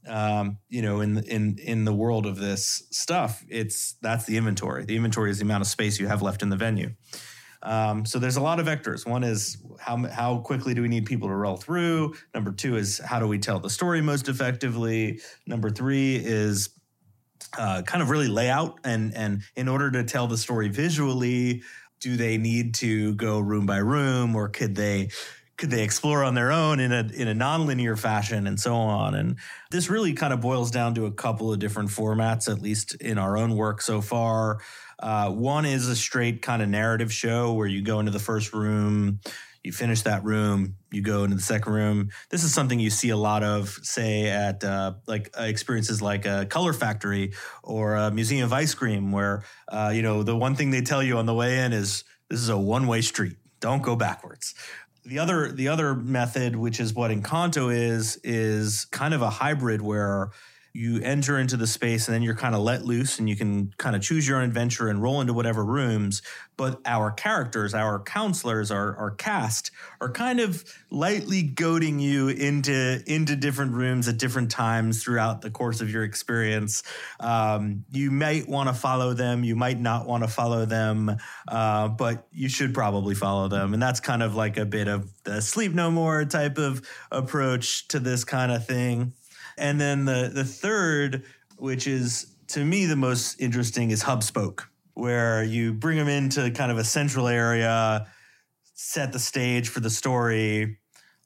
um, 0.07 0.57
you 0.69 0.81
know, 0.81 1.01
in 1.01 1.19
in 1.25 1.57
in 1.63 1.85
the 1.85 1.93
world 1.93 2.25
of 2.25 2.37
this 2.37 2.83
stuff, 2.91 3.43
it's 3.49 3.93
that's 4.01 4.25
the 4.25 4.37
inventory. 4.37 4.85
The 4.85 4.95
inventory 4.95 5.29
is 5.29 5.39
the 5.39 5.45
amount 5.45 5.61
of 5.61 5.67
space 5.67 5.99
you 5.99 6.07
have 6.07 6.21
left 6.21 6.41
in 6.41 6.49
the 6.49 6.57
venue. 6.57 6.93
Um, 7.63 8.05
so 8.05 8.17
there's 8.17 8.37
a 8.37 8.41
lot 8.41 8.59
of 8.59 8.65
vectors. 8.65 9.05
One 9.05 9.23
is 9.23 9.57
how 9.79 9.97
how 10.07 10.39
quickly 10.39 10.73
do 10.73 10.81
we 10.81 10.87
need 10.87 11.05
people 11.05 11.27
to 11.27 11.35
roll 11.35 11.57
through. 11.57 12.15
Number 12.33 12.51
two 12.51 12.75
is 12.75 12.99
how 12.99 13.19
do 13.19 13.27
we 13.27 13.37
tell 13.37 13.59
the 13.59 13.69
story 13.69 14.01
most 14.01 14.27
effectively. 14.27 15.19
Number 15.45 15.69
three 15.69 16.15
is 16.15 16.69
uh, 17.57 17.81
kind 17.83 18.01
of 18.01 18.09
really 18.09 18.27
layout 18.27 18.79
and 18.83 19.15
and 19.15 19.43
in 19.55 19.67
order 19.67 19.91
to 19.91 20.03
tell 20.03 20.27
the 20.27 20.37
story 20.37 20.69
visually, 20.69 21.61
do 21.99 22.17
they 22.17 22.37
need 22.37 22.73
to 22.75 23.13
go 23.15 23.39
room 23.39 23.67
by 23.67 23.77
room 23.77 24.35
or 24.35 24.49
could 24.49 24.75
they 24.75 25.09
could 25.61 25.69
they 25.69 25.83
explore 25.83 26.23
on 26.23 26.33
their 26.33 26.51
own 26.51 26.79
in 26.79 26.91
a 26.91 27.07
in 27.13 27.27
a 27.27 27.35
nonlinear 27.35 27.97
fashion 27.97 28.47
and 28.47 28.59
so 28.59 28.73
on. 28.73 29.13
And 29.15 29.37
this 29.69 29.89
really 29.89 30.11
kind 30.13 30.33
of 30.33 30.41
boils 30.41 30.71
down 30.71 30.95
to 30.95 31.05
a 31.05 31.11
couple 31.11 31.53
of 31.53 31.59
different 31.59 31.89
formats 31.89 32.51
at 32.51 32.61
least 32.61 32.95
in 32.95 33.17
our 33.19 33.37
own 33.37 33.55
work 33.55 33.81
so 33.81 34.01
far. 34.01 34.59
Uh, 34.99 35.29
one 35.31 35.65
is 35.65 35.87
a 35.87 35.95
straight 35.95 36.41
kind 36.41 36.61
of 36.61 36.69
narrative 36.69 37.13
show 37.13 37.53
where 37.53 37.67
you 37.67 37.81
go 37.81 37.99
into 37.99 38.11
the 38.11 38.19
first 38.19 38.53
room 38.53 39.19
you 39.63 39.71
finish 39.71 40.01
that 40.01 40.23
room 40.23 40.75
you 40.91 41.03
go 41.03 41.23
into 41.23 41.35
the 41.35 41.41
second 41.41 41.71
room. 41.71 42.09
This 42.31 42.43
is 42.43 42.51
something 42.51 42.79
you 42.79 42.89
see 42.89 43.09
a 43.09 43.17
lot 43.17 43.43
of 43.43 43.69
say 43.83 44.27
at 44.27 44.63
uh, 44.63 44.93
like 45.05 45.29
uh, 45.39 45.43
experiences 45.43 46.01
like 46.01 46.25
a 46.25 46.47
color 46.47 46.73
factory 46.73 47.33
or 47.61 47.95
a 47.95 48.09
museum 48.09 48.45
of 48.45 48.51
ice 48.51 48.73
cream 48.73 49.11
where 49.11 49.43
uh, 49.69 49.91
you 49.93 50.01
know 50.01 50.23
the 50.23 50.35
one 50.35 50.55
thing 50.55 50.71
they 50.71 50.81
tell 50.81 51.03
you 51.03 51.17
on 51.17 51.27
the 51.27 51.35
way 51.35 51.59
in 51.59 51.71
is 51.71 52.03
this 52.29 52.39
is 52.39 52.49
a 52.49 52.57
one-way 52.57 53.01
street. 53.01 53.37
Don't 53.59 53.83
go 53.83 53.95
backwards 53.95 54.55
the 55.05 55.19
other 55.19 55.51
the 55.51 55.67
other 55.67 55.95
method, 55.95 56.55
which 56.55 56.79
is 56.79 56.93
what 56.93 57.11
Encanto 57.11 57.73
is, 57.73 58.19
is 58.23 58.85
kind 58.85 59.13
of 59.13 59.21
a 59.21 59.29
hybrid 59.29 59.81
where 59.81 60.31
you 60.73 61.01
enter 61.01 61.37
into 61.37 61.57
the 61.57 61.67
space 61.67 62.07
and 62.07 62.15
then 62.15 62.21
you're 62.21 62.35
kind 62.35 62.55
of 62.55 62.61
let 62.61 62.85
loose 62.85 63.19
and 63.19 63.29
you 63.29 63.35
can 63.35 63.73
kind 63.77 63.95
of 63.95 64.01
choose 64.01 64.27
your 64.27 64.37
own 64.37 64.43
adventure 64.43 64.87
and 64.87 65.01
roll 65.01 65.19
into 65.19 65.33
whatever 65.33 65.63
rooms. 65.65 66.21
But 66.55 66.79
our 66.85 67.11
characters, 67.11 67.73
our 67.73 68.01
counselors, 68.01 68.71
our, 68.71 68.95
our 68.95 69.11
cast 69.11 69.71
are 69.99 70.11
kind 70.11 70.39
of 70.39 70.63
lightly 70.89 71.41
goading 71.41 71.99
you 71.99 72.29
into, 72.29 73.01
into 73.05 73.35
different 73.35 73.73
rooms 73.73 74.07
at 74.07 74.17
different 74.17 74.51
times 74.51 75.03
throughout 75.03 75.41
the 75.41 75.51
course 75.51 75.81
of 75.81 75.89
your 75.89 76.03
experience. 76.03 76.83
Um, 77.19 77.83
you 77.91 78.11
might 78.11 78.47
want 78.47 78.69
to 78.69 78.73
follow 78.73 79.13
them, 79.13 79.43
you 79.43 79.55
might 79.55 79.79
not 79.79 80.05
want 80.05 80.23
to 80.23 80.29
follow 80.29 80.65
them, 80.65 81.17
uh, 81.47 81.87
but 81.89 82.27
you 82.31 82.47
should 82.47 82.73
probably 82.73 83.15
follow 83.15 83.47
them. 83.47 83.73
And 83.73 83.81
that's 83.81 83.99
kind 83.99 84.23
of 84.23 84.35
like 84.35 84.57
a 84.57 84.65
bit 84.65 84.87
of 84.87 85.11
the 85.23 85.41
sleep 85.41 85.73
no 85.73 85.91
more 85.91 86.23
type 86.25 86.57
of 86.57 86.81
approach 87.11 87.87
to 87.89 87.99
this 87.99 88.23
kind 88.23 88.51
of 88.51 88.65
thing. 88.65 89.13
And 89.57 89.79
then 89.79 90.05
the 90.05 90.31
the 90.33 90.45
third, 90.45 91.23
which 91.57 91.87
is 91.87 92.35
to 92.47 92.63
me 92.65 92.85
the 92.85 92.95
most 92.95 93.39
interesting, 93.39 93.91
is 93.91 94.01
hub 94.01 94.23
spoke, 94.23 94.69
where 94.93 95.43
you 95.43 95.73
bring 95.73 95.97
them 95.97 96.07
into 96.07 96.51
kind 96.51 96.71
of 96.71 96.77
a 96.77 96.83
central 96.83 97.27
area, 97.27 98.07
set 98.73 99.13
the 99.13 99.19
stage 99.19 99.69
for 99.69 99.79
the 99.79 99.89
story, 99.89 100.77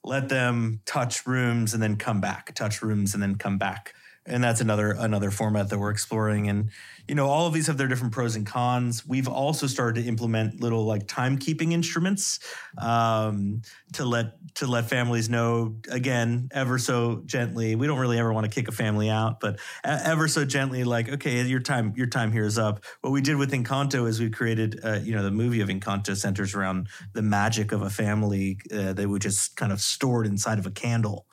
let 0.04 0.28
them 0.28 0.80
touch 0.86 1.26
rooms 1.26 1.74
and 1.74 1.82
then 1.82 1.96
come 1.96 2.20
back, 2.20 2.54
touch 2.54 2.80
rooms 2.80 3.12
and 3.14 3.22
then 3.22 3.34
come 3.34 3.58
back. 3.58 3.92
And 4.26 4.42
that's 4.42 4.60
another 4.60 4.90
another 4.92 5.30
format 5.30 5.68
that 5.70 5.78
we're 5.78 5.90
exploring. 5.90 6.48
And 6.48 6.70
you 7.08 7.14
know, 7.14 7.28
all 7.28 7.46
of 7.46 7.54
these 7.54 7.68
have 7.68 7.78
their 7.78 7.86
different 7.86 8.12
pros 8.12 8.34
and 8.34 8.44
cons. 8.44 9.06
We've 9.06 9.28
also 9.28 9.66
started 9.68 10.02
to 10.02 10.08
implement 10.08 10.60
little 10.60 10.84
like 10.84 11.06
timekeeping 11.06 11.72
instruments 11.72 12.40
um, 12.78 13.62
to 13.92 14.04
let 14.04 14.32
to 14.56 14.66
let 14.66 14.88
families 14.88 15.28
know 15.28 15.76
again 15.90 16.48
ever 16.52 16.78
so 16.78 17.22
gently. 17.26 17.76
We 17.76 17.86
don't 17.86 17.98
really 17.98 18.18
ever 18.18 18.32
want 18.32 18.44
to 18.44 18.50
kick 18.50 18.68
a 18.68 18.72
family 18.72 19.08
out, 19.08 19.38
but 19.38 19.60
ever 19.84 20.26
so 20.26 20.44
gently, 20.44 20.82
like 20.82 21.08
okay, 21.08 21.42
your 21.42 21.60
time 21.60 21.92
your 21.96 22.08
time 22.08 22.32
here 22.32 22.44
is 22.44 22.58
up. 22.58 22.84
What 23.02 23.10
we 23.10 23.20
did 23.20 23.36
with 23.36 23.52
Encanto 23.52 24.08
is 24.08 24.18
we 24.18 24.30
created 24.30 24.80
uh, 24.82 24.98
you 25.02 25.14
know 25.14 25.22
the 25.22 25.30
movie 25.30 25.60
of 25.60 25.68
Encanto 25.68 26.16
centers 26.16 26.54
around 26.54 26.88
the 27.12 27.22
magic 27.22 27.70
of 27.70 27.82
a 27.82 27.90
family 27.90 28.58
uh, 28.72 28.92
that 28.94 29.08
was 29.08 29.20
just 29.20 29.56
kind 29.56 29.72
of 29.72 29.80
stored 29.80 30.26
inside 30.26 30.58
of 30.58 30.66
a 30.66 30.70
candle. 30.70 31.26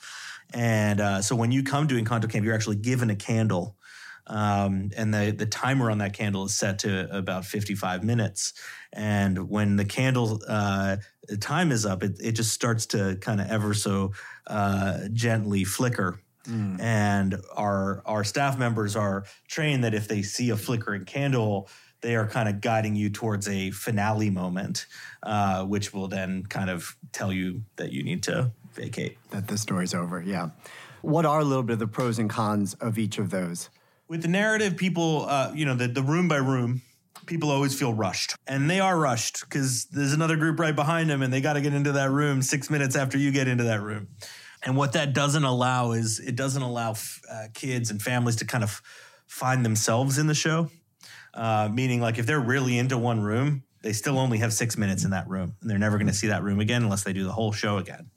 And 0.53 1.01
uh, 1.01 1.21
so 1.21 1.35
when 1.35 1.51
you 1.51 1.63
come 1.63 1.87
to 1.87 1.95
Encanto 1.95 2.29
Camp, 2.29 2.45
you're 2.45 2.55
actually 2.55 2.75
given 2.77 3.09
a 3.09 3.15
candle 3.15 3.75
um, 4.27 4.91
and 4.95 5.13
the 5.13 5.31
the 5.37 5.45
timer 5.45 5.91
on 5.91 5.97
that 5.97 6.13
candle 6.13 6.45
is 6.45 6.55
set 6.55 6.79
to 6.79 7.15
about 7.15 7.45
55 7.45 8.03
minutes. 8.03 8.53
And 8.93 9.49
when 9.49 9.75
the 9.75 9.85
candle 9.85 10.41
uh, 10.47 10.97
time 11.39 11.71
is 11.71 11.85
up, 11.85 12.03
it, 12.03 12.19
it 12.21 12.31
just 12.33 12.53
starts 12.53 12.85
to 12.87 13.17
kind 13.21 13.41
of 13.41 13.49
ever 13.49 13.73
so 13.73 14.13
uh, 14.47 15.07
gently 15.11 15.63
flicker. 15.63 16.19
Mm. 16.45 16.79
And 16.79 17.35
our 17.55 18.01
our 18.05 18.23
staff 18.23 18.57
members 18.57 18.95
are 18.95 19.25
trained 19.47 19.83
that 19.83 19.93
if 19.93 20.07
they 20.07 20.21
see 20.21 20.49
a 20.51 20.57
flickering 20.57 21.05
candle, 21.05 21.69
they 22.01 22.15
are 22.15 22.27
kind 22.27 22.47
of 22.47 22.61
guiding 22.61 22.95
you 22.95 23.09
towards 23.09 23.47
a 23.47 23.71
finale 23.71 24.29
moment, 24.29 24.85
uh, 25.23 25.65
which 25.65 25.93
will 25.93 26.07
then 26.07 26.43
kind 26.45 26.69
of 26.69 26.95
tell 27.11 27.31
you 27.31 27.63
that 27.75 27.91
you 27.91 28.03
need 28.03 28.23
to 28.23 28.51
vacate. 28.73 29.17
That 29.31 29.47
the 29.47 29.57
story's 29.57 29.93
over. 29.93 30.21
Yeah. 30.21 30.49
What 31.01 31.25
are 31.25 31.39
a 31.39 31.43
little 31.43 31.63
bit 31.63 31.73
of 31.73 31.79
the 31.79 31.87
pros 31.87 32.19
and 32.19 32.29
cons 32.29 32.75
of 32.75 32.97
each 32.97 33.17
of 33.17 33.29
those? 33.29 33.69
with 34.07 34.21
the 34.21 34.27
narrative, 34.27 34.77
people, 34.77 35.25
uh, 35.27 35.51
you 35.55 35.65
know, 35.65 35.73
the, 35.73 35.87
the 35.87 36.03
room 36.03 36.27
by 36.27 36.35
room, 36.35 36.83
people 37.25 37.49
always 37.49 37.77
feel 37.77 37.93
rushed. 37.93 38.35
And 38.45 38.69
they 38.69 38.79
are 38.79 38.95
rushed 38.95 39.41
because 39.41 39.85
there's 39.85 40.13
another 40.13 40.35
group 40.35 40.59
right 40.59 40.75
behind 40.75 41.09
them 41.09 41.21
and 41.21 41.33
they 41.33 41.41
got 41.41 41.53
to 41.53 41.61
get 41.61 41.73
into 41.73 41.93
that 41.93 42.11
room 42.11 42.43
six 42.43 42.69
minutes 42.69 42.95
after 42.95 43.17
you 43.17 43.31
get 43.31 43.47
into 43.47 43.63
that 43.63 43.81
room. 43.81 44.09
And 44.61 44.77
what 44.77 44.93
that 44.93 45.13
doesn't 45.13 45.43
allow 45.43 45.93
is 45.93 46.19
it 46.19 46.35
doesn't 46.35 46.61
allow 46.61 46.95
uh, 47.27 47.47
kids 47.55 47.91
and 47.91 47.99
families 48.01 48.35
to 48.37 48.45
kind 48.45 48.63
of 48.63 48.83
find 49.27 49.65
themselves 49.65 50.19
in 50.19 50.27
the 50.27 50.35
show. 50.35 50.69
Uh, 51.33 51.67
meaning, 51.73 51.99
like, 51.99 52.19
if 52.19 52.27
they're 52.27 52.39
really 52.39 52.77
into 52.77 52.97
one 52.99 53.19
room, 53.19 53.63
they 53.81 53.93
still 53.93 54.19
only 54.19 54.37
have 54.37 54.53
six 54.53 54.77
minutes 54.77 55.03
in 55.03 55.09
that 55.09 55.27
room 55.27 55.55
and 55.59 55.69
they're 55.69 55.79
never 55.79 55.97
going 55.97 56.07
to 56.07 56.13
see 56.13 56.27
that 56.27 56.43
room 56.43 56.59
again 56.59 56.83
unless 56.83 57.03
they 57.03 57.13
do 57.13 57.23
the 57.23 57.31
whole 57.31 57.51
show 57.51 57.77
again. 57.77 58.11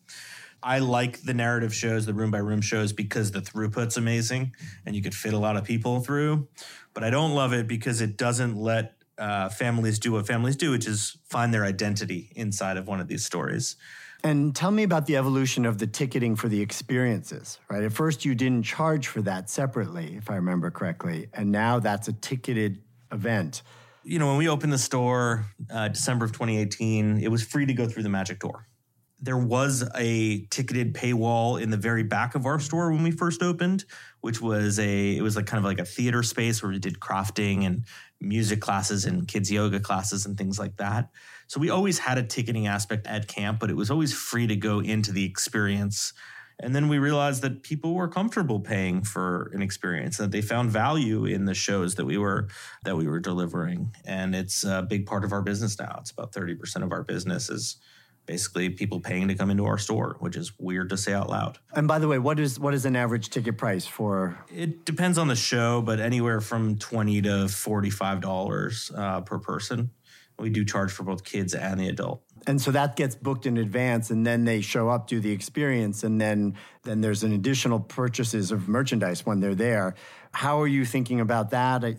I 0.67 0.81
like 0.81 1.23
the 1.23 1.33
narrative 1.33 1.73
shows, 1.73 2.07
the 2.07 2.13
room 2.13 2.33
by 2.33 2.39
room 2.39 2.61
shows, 2.61 2.93
because 2.93 3.31
the 3.31 3.41
throughput's 3.41 3.97
amazing 3.97 4.53
and 4.85 4.97
you 4.97 5.03
could 5.03 5.15
fit 5.15 5.33
a 5.33 5.39
lot 5.39 5.57
of 5.57 5.63
people 5.63 6.01
through. 6.01 6.49
But 6.93 7.05
I 7.05 7.11
don't 7.11 7.37
love 7.37 7.53
it 7.53 7.69
because 7.69 8.01
it 8.01 8.17
doesn't 8.17 8.57
let 8.57 8.95
uh, 9.17 9.49
families 9.49 10.01
do 10.01 10.11
what 10.11 10.27
families 10.27 10.57
do, 10.57 10.73
which 10.73 10.89
is 10.89 11.19
find 11.29 11.55
their 11.55 11.65
identity 11.65 12.33
inside 12.35 12.79
of 12.79 12.89
one 12.89 13.01
of 13.01 13.07
these 13.07 13.25
stories. 13.25 13.77
And 14.25 14.57
tell 14.57 14.73
me 14.73 14.83
about 14.83 15.07
the 15.07 15.17
evolution 15.17 15.67
of 15.67 15.79
the 15.79 15.87
ticketing 15.87 16.35
for 16.35 16.49
the 16.49 16.61
experiences, 16.61 17.61
right? 17.71 17.85
At 17.85 17.93
first, 17.93 18.25
you 18.25 18.35
didn't 18.35 18.65
charge 18.65 19.07
for 19.07 19.23
that 19.23 19.49
separately, 19.49 20.17
if 20.17 20.29
I 20.29 20.35
remember 20.35 20.73
correctly. 20.73 21.29
And 21.33 21.53
now 21.53 21.79
that's 21.79 22.09
a 22.09 22.13
ticketed 22.13 22.83
event. 23.13 23.63
You 24.03 24.19
know, 24.19 24.27
when 24.27 24.37
we 24.37 24.49
opened 24.49 24.73
the 24.73 24.79
store, 24.79 25.47
uh, 25.71 25.89
December 25.89 26.25
of 26.25 26.33
2018, 26.33 27.21
it 27.23 27.29
was 27.29 27.45
free 27.45 27.67
to 27.67 27.73
go 27.73 27.87
through 27.87 28.03
the 28.03 28.09
magic 28.09 28.41
door 28.41 28.67
there 29.19 29.39
was 29.39 29.89
a 29.95 30.47
ticketed 30.47 30.95
paywall 30.95 31.61
in 31.61 31.71
the 31.71 31.77
very 31.77 32.03
back 32.03 32.35
of 32.35 32.45
our 32.45 32.61
store 32.61 32.93
when 32.93 33.03
we 33.03 33.11
first 33.11 33.43
opened, 33.43 33.85
which 34.21 34.43
was 34.43 34.79
a 34.79 35.17
it 35.17 35.23
was 35.23 35.37
like 35.37 35.47
kind 35.47 35.59
of 35.59 35.65
like 35.65 35.79
a 35.79 35.85
theater 35.85 36.23
space 36.23 36.63
where 36.63 36.71
we 36.71 36.79
did 36.79 37.01
crafting 37.01 37.65
and 37.65 37.85
music 38.21 38.61
classes 38.61 39.05
and 39.05 39.27
kids 39.27 39.51
yoga 39.51 39.81
classes 39.81 40.27
and 40.27 40.37
things 40.37 40.59
like 40.59 40.77
that. 40.77 41.11
So 41.47 41.61
we 41.61 41.71
always 41.71 41.99
had 41.99 42.19
a 42.19 42.23
ticketing 42.23 42.67
aspect 42.67 43.07
at 43.07 43.29
camp, 43.29 43.61
but 43.61 43.71
it 43.71 43.77
was 43.77 43.91
always 43.91 44.13
free 44.13 44.47
to 44.49 44.57
go 44.57 44.81
into 44.81 45.13
the 45.13 45.25
experience. 45.25 46.13
And 46.59 46.75
then 46.75 46.89
we 46.89 46.99
realized 46.99 47.43
that 47.43 47.63
people 47.63 47.95
were 47.95 48.09
comfortable 48.09 48.61
paying 48.61 49.03
for 49.03 49.51
an 49.55 49.61
experience, 49.61 50.17
that 50.17 50.31
they 50.31 50.41
found 50.41 50.71
value 50.71 51.27
in 51.27 51.45
the 51.45 51.55
shows 51.55 51.97
that 51.97 52.07
we 52.07 52.19
were 52.19 52.49
that 52.85 52.97
we 52.97 53.07
were 53.07 53.21
delivering. 53.21 53.95
And 54.05 54.35
it's 54.35 54.65
a 54.65 54.83
big 54.83 55.07
part 55.07 55.25
of 55.25 55.33
our 55.33 55.43
business 55.43 55.79
now. 55.79 55.99
It's 56.01 56.11
about 56.11 56.33
30% 56.33 56.83
of 56.83 56.93
our 56.93 57.03
business 57.03 57.49
is 57.49 57.77
basically 58.27 58.69
people 58.71 59.01
paying 59.01 59.29
to 59.29 59.35
come 59.35 59.51
into 59.51 59.65
our 59.65 59.79
store, 59.79 60.17
which 60.21 60.37
is 60.37 60.53
weird 60.59 60.91
to 60.91 60.97
say 60.97 61.12
out 61.12 61.31
loud. 61.31 61.59
And 61.75 61.87
by 61.89 61.99
the 61.99 62.09
way, 62.09 62.19
what 62.19 62.39
is 62.41 62.59
what 62.61 62.75
is 62.75 62.85
an 62.85 62.97
average 62.97 63.31
ticket 63.31 63.57
price 63.57 63.87
for? 63.87 64.37
It 64.53 64.85
depends 64.85 65.17
on 65.19 65.29
the 65.29 65.37
show, 65.37 65.81
but 65.81 66.01
anywhere 66.01 66.41
from 66.41 66.77
twenty 66.77 67.23
to 67.23 67.49
forty 67.49 67.91
five 67.91 68.21
dollars 68.21 68.91
uh, 68.97 69.21
per 69.23 69.39
person. 69.39 69.91
We 70.39 70.51
do 70.51 70.67
charge 70.67 70.93
for 70.93 71.03
both 71.03 71.25
kids 71.25 71.55
and 71.55 71.81
the 71.81 71.89
adult. 71.89 72.23
and 72.47 72.61
so 72.61 72.71
that 72.73 72.95
gets 72.95 73.15
booked 73.15 73.47
in 73.47 73.57
advance 73.57 74.11
and 74.11 74.27
then 74.27 74.45
they 74.45 74.61
show 74.61 74.91
up 74.91 75.07
do 75.07 75.19
the 75.19 75.31
experience 75.33 76.05
and 76.05 76.21
then 76.21 76.57
then 76.83 77.01
there's 77.01 77.23
an 77.23 77.33
additional 77.33 77.81
purchases 77.81 78.51
of 78.53 78.69
merchandise 78.69 79.25
when 79.25 79.41
they're 79.41 79.55
there 79.55 79.95
how 80.37 80.61
are 80.61 80.66
you 80.66 80.85
thinking 80.85 81.20
about 81.20 81.51
that? 81.51 81.83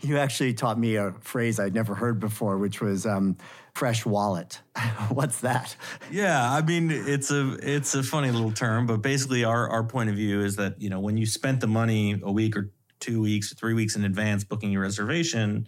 You 0.00 0.18
actually 0.18 0.52
taught 0.54 0.78
me 0.78 0.96
a 0.96 1.12
phrase 1.20 1.60
i'd 1.60 1.74
never 1.74 1.94
heard 1.94 2.18
before 2.18 2.58
which 2.58 2.80
was 2.80 3.06
um, 3.06 3.36
fresh 3.74 4.04
wallet. 4.04 4.60
What's 5.10 5.40
that? 5.40 5.76
Yeah 6.10 6.52
i 6.52 6.60
mean 6.60 6.90
it's 6.90 7.30
a 7.30 7.56
it's 7.62 7.94
a 7.94 8.02
funny 8.02 8.30
little 8.30 8.52
term 8.52 8.86
but 8.86 8.98
basically 9.02 9.44
our 9.44 9.68
our 9.68 9.84
point 9.84 10.10
of 10.10 10.16
view 10.16 10.40
is 10.40 10.56
that 10.56 10.80
you 10.80 10.90
know 10.90 10.98
when 11.00 11.16
you 11.16 11.26
spent 11.26 11.60
the 11.60 11.68
money 11.68 12.20
a 12.22 12.32
week 12.32 12.56
or 12.56 12.72
two 12.98 13.20
weeks 13.20 13.52
or 13.52 13.54
three 13.54 13.74
weeks 13.74 13.94
in 13.96 14.04
advance 14.04 14.42
booking 14.44 14.72
your 14.72 14.82
reservation 14.82 15.66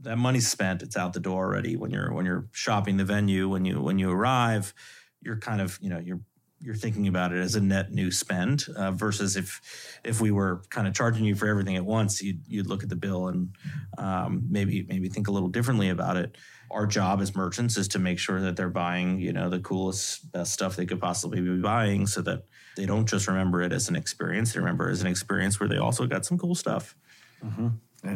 that 0.00 0.16
money's 0.18 0.46
spent. 0.46 0.82
It's 0.82 0.94
out 0.94 1.14
the 1.14 1.20
door 1.20 1.46
already. 1.46 1.74
When 1.74 1.90
you're 1.90 2.12
when 2.12 2.26
you're 2.26 2.46
shopping 2.52 2.96
the 2.96 3.04
venue 3.04 3.48
when 3.48 3.64
you 3.64 3.80
when 3.80 3.98
you 3.98 4.10
arrive 4.10 4.74
you're 5.22 5.38
kind 5.38 5.60
of 5.60 5.78
you 5.82 5.90
know 5.90 5.98
you're 5.98 6.20
you're 6.60 6.74
thinking 6.74 7.06
about 7.06 7.32
it 7.32 7.38
as 7.38 7.54
a 7.54 7.60
net 7.60 7.92
new 7.92 8.10
spend 8.10 8.66
uh, 8.76 8.90
versus 8.90 9.36
if 9.36 10.00
if 10.04 10.20
we 10.20 10.30
were 10.30 10.62
kind 10.70 10.88
of 10.88 10.94
charging 10.94 11.24
you 11.24 11.34
for 11.34 11.46
everything 11.46 11.76
at 11.76 11.84
once 11.84 12.22
you'd, 12.22 12.40
you'd 12.46 12.66
look 12.66 12.82
at 12.82 12.88
the 12.88 12.96
bill 12.96 13.28
and 13.28 13.50
um, 13.98 14.42
maybe 14.48 14.86
maybe 14.88 15.08
think 15.08 15.28
a 15.28 15.30
little 15.30 15.48
differently 15.48 15.90
about 15.90 16.16
it 16.16 16.36
our 16.70 16.86
job 16.86 17.20
as 17.20 17.36
merchants 17.36 17.76
is 17.76 17.88
to 17.88 17.98
make 17.98 18.18
sure 18.18 18.40
that 18.40 18.56
they're 18.56 18.70
buying 18.70 19.20
you 19.20 19.32
know 19.32 19.50
the 19.50 19.60
coolest 19.60 20.30
best 20.32 20.52
stuff 20.52 20.76
they 20.76 20.86
could 20.86 21.00
possibly 21.00 21.40
be 21.40 21.60
buying 21.60 22.06
so 22.06 22.22
that 22.22 22.44
they 22.76 22.86
don't 22.86 23.08
just 23.08 23.28
remember 23.28 23.62
it 23.62 23.72
as 23.72 23.88
an 23.88 23.96
experience 23.96 24.52
they 24.52 24.60
remember 24.60 24.88
it 24.88 24.92
as 24.92 25.02
an 25.02 25.06
experience 25.06 25.60
where 25.60 25.68
they 25.68 25.78
also 25.78 26.06
got 26.06 26.24
some 26.24 26.38
cool 26.38 26.54
stuff 26.54 26.96
mm-hmm. 27.44 27.68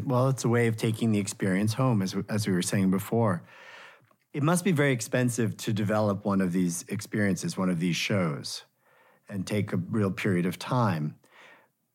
Well, 0.04 0.28
it's 0.28 0.44
a 0.44 0.48
way 0.48 0.66
of 0.68 0.76
taking 0.76 1.10
the 1.12 1.18
experience 1.18 1.74
home, 1.74 2.02
as, 2.02 2.14
as 2.28 2.46
we 2.46 2.52
were 2.52 2.62
saying 2.62 2.90
before. 2.90 3.42
It 4.32 4.44
must 4.44 4.64
be 4.64 4.70
very 4.70 4.92
expensive 4.92 5.56
to 5.58 5.72
develop 5.72 6.24
one 6.24 6.40
of 6.40 6.52
these 6.52 6.84
experiences, 6.88 7.58
one 7.58 7.68
of 7.68 7.80
these 7.80 7.96
shows, 7.96 8.62
and 9.28 9.44
take 9.44 9.72
a 9.72 9.76
real 9.76 10.12
period 10.12 10.46
of 10.46 10.56
time. 10.56 11.16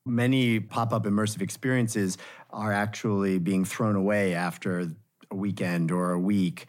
Many 0.06 0.60
pop 0.60 0.92
up 0.92 1.06
immersive 1.06 1.42
experiences 1.42 2.18
are 2.50 2.74
actually 2.74 3.40
being 3.40 3.64
thrown 3.64 3.96
away 3.96 4.34
after 4.34 4.92
a 5.32 5.36
weekend 5.36 5.92
or 5.92 6.12
a 6.12 6.20
week. 6.20 6.68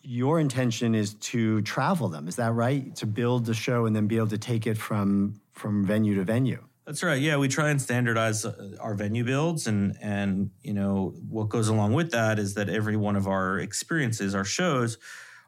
Your 0.00 0.40
intention 0.40 0.94
is 0.94 1.14
to 1.14 1.60
travel 1.62 2.08
them, 2.08 2.26
is 2.26 2.36
that 2.36 2.52
right? 2.54 2.96
To 2.96 3.06
build 3.06 3.44
the 3.44 3.54
show 3.54 3.84
and 3.84 3.94
then 3.94 4.06
be 4.06 4.16
able 4.16 4.28
to 4.28 4.38
take 4.38 4.66
it 4.66 4.78
from, 4.78 5.40
from 5.52 5.84
venue 5.84 6.14
to 6.14 6.24
venue. 6.24 6.64
That's 6.86 7.02
right. 7.04 7.20
Yeah, 7.20 7.36
we 7.36 7.46
try 7.46 7.70
and 7.70 7.80
standardize 7.80 8.44
uh, 8.44 8.76
our 8.80 8.94
venue 8.94 9.22
builds, 9.24 9.68
and 9.68 9.96
and 10.02 10.50
you 10.64 10.74
know 10.74 11.14
what 11.28 11.48
goes 11.48 11.68
along 11.68 11.92
with 11.92 12.10
that 12.10 12.38
is 12.40 12.54
that 12.54 12.68
every 12.68 12.96
one 12.96 13.14
of 13.14 13.28
our 13.28 13.58
experiences, 13.60 14.34
our 14.34 14.44
shows, 14.44 14.98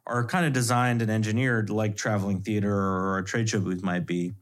are 0.07 0.25
kind 0.25 0.47
of 0.47 0.53
designed 0.53 1.03
and 1.03 1.11
engineered 1.11 1.71
like 1.71 1.97
traveling 1.97 2.41
theater 2.41 2.73
or 2.73 3.19
a 3.19 3.25
trade 3.25 3.49
show 3.49 3.59
booth 3.59 3.83
might 3.83 4.07
be, 4.07 4.35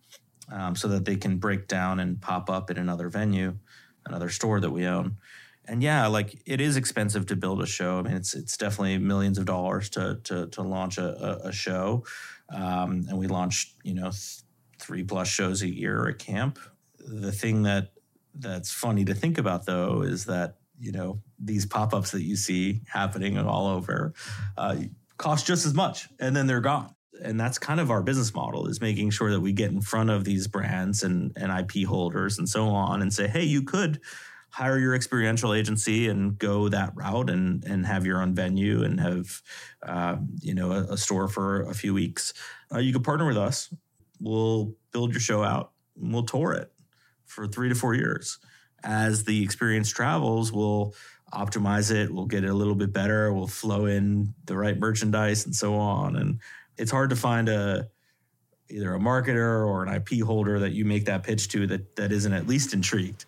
um, 0.51 0.77
so 0.77 0.87
that 0.89 1.07
they 1.07 1.17
can 1.17 1.39
break 1.39 1.67
down 1.67 1.99
and 1.99 2.21
pop 2.21 2.51
up 2.51 2.71
in 2.71 2.77
another 2.77 3.09
venue, 3.09 3.57
another 4.05 4.29
store 4.29 4.61
that 4.61 4.71
we 4.71 4.87
own. 4.87 5.17
And 5.65 5.83
yeah, 5.83 6.07
like 6.09 6.43
it 6.45 6.61
is 6.61 6.77
expensive 6.77 7.25
to 7.27 7.37
build 7.37 7.63
a 7.63 7.67
show. 7.67 8.01
I 8.01 8.03
mean, 8.03 8.15
it's 8.15 8.35
it's 8.35 8.59
definitely 8.59 8.99
millions 8.99 9.39
of 9.39 9.47
dollars 9.47 9.89
to 9.91 10.21
to 10.25 10.47
to 10.49 10.61
launch 10.63 10.99
a, 10.99 11.41
a, 11.47 11.53
show, 11.53 12.05
um, 12.51 13.07
and 13.09 13.17
we 13.17 13.29
launch 13.29 13.75
you 13.83 13.95
know. 13.95 14.11
Th- 14.11 14.41
three 14.79 15.05
plus 15.05 15.29
shows 15.29 15.63
a 15.63 15.69
year 15.69 16.09
at 16.09 16.19
camp 16.19 16.59
the 17.07 17.33
thing 17.33 17.63
that 17.63 17.93
that's 18.35 18.71
funny 18.73 19.05
to 19.05 19.15
think 19.15 19.39
about 19.39 19.67
though 19.67 20.03
is 20.03 20.25
that 20.27 20.57
you 20.79 20.93
know 20.93 21.21
these 21.39 21.67
pop-ups 21.67 22.11
that 22.13 22.23
you 22.23 22.37
see 22.37 22.81
happening 22.89 23.39
all 23.39 23.67
over 23.67 24.15
uh, 24.57 24.77
cost 25.17 25.47
just 25.47 25.67
as 25.67 25.75
much 25.75 26.09
and 26.19 26.35
then 26.35 26.47
they're 26.47 26.61
gone. 26.61 26.95
And 27.23 27.39
that's 27.39 27.59
kind 27.59 27.79
of 27.79 27.91
our 27.91 28.03
business 28.03 28.35
model 28.35 28.67
is 28.67 28.81
making 28.81 29.11
sure 29.11 29.31
that 29.31 29.41
we 29.41 29.53
get 29.53 29.71
in 29.71 29.81
front 29.81 30.11
of 30.11 30.25
these 30.25 30.49
brands 30.49 31.05
and, 31.05 31.33
and 31.37 31.53
ip 31.53 31.87
holders 31.87 32.39
and 32.39 32.49
so 32.49 32.67
on 32.67 33.03
and 33.03 33.13
say 33.13 33.29
hey 33.29 33.45
you 33.45 33.63
could 33.63 34.01
hire 34.51 34.79
your 34.79 34.95
experiential 34.95 35.55
agency 35.55 36.09
and 36.09 36.39
go 36.39 36.69
that 36.69 36.93
route 36.95 37.31
and 37.31 37.65
and 37.65 37.87
have 37.87 38.05
your 38.05 38.21
own 38.21 38.35
venue 38.35 38.83
and 38.83 39.01
have 39.01 39.41
uh, 39.87 40.17
you 40.41 40.55
know 40.55 40.73
a, 40.73 40.83
a, 40.93 40.97
store 40.97 41.29
for 41.29 41.63
a 41.63 41.75
few 41.75 41.95
weeks. 41.95 42.35
Uh, 42.75 42.79
you 42.79 42.93
could 42.93 43.05
partner 43.05 43.27
with 43.27 43.39
us. 43.39 43.75
We'll 44.21 44.75
build 44.93 45.13
your 45.13 45.21
show 45.21 45.43
out 45.43 45.73
and 45.97 46.13
we'll 46.13 46.25
tour 46.25 46.53
it 46.53 46.73
for 47.33 47.47
three 47.47 47.69
to 47.69 47.75
four 47.75 47.95
years. 47.95 48.39
As 48.85 49.25
the 49.25 49.43
experience 49.43 49.91
travels, 49.91 50.53
we'll 50.53 50.95
optimize 51.33 51.91
it, 51.91 52.13
we'll 52.13 52.27
get 52.27 52.45
it 52.45 52.51
a 52.51 52.55
little 52.55 52.75
bit 52.75 52.93
better, 52.93 53.33
we'll 53.33 53.47
flow 53.47 53.87
in 53.87 54.35
the 54.45 54.57
right 54.57 54.79
merchandise 54.79 55.47
and 55.47 55.55
so 55.55 55.75
on. 55.75 56.17
And 56.17 56.41
it's 56.77 56.91
hard 56.91 57.11
to 57.11 57.17
find 57.17 57.49
a 57.49 57.89
either 58.69 58.95
a 58.95 58.99
marketer 58.99 59.67
or 59.67 59.85
an 59.85 59.95
IP 59.95 60.23
holder 60.23 60.59
that 60.59 60.73
you 60.73 60.85
make 60.85 61.05
that 61.05 61.23
pitch 61.23 61.49
to 61.49 61.67
that 61.67 61.97
that 61.97 62.13
isn't 62.13 62.33
at 62.33 62.47
least 62.47 62.73
intrigued. 62.75 63.25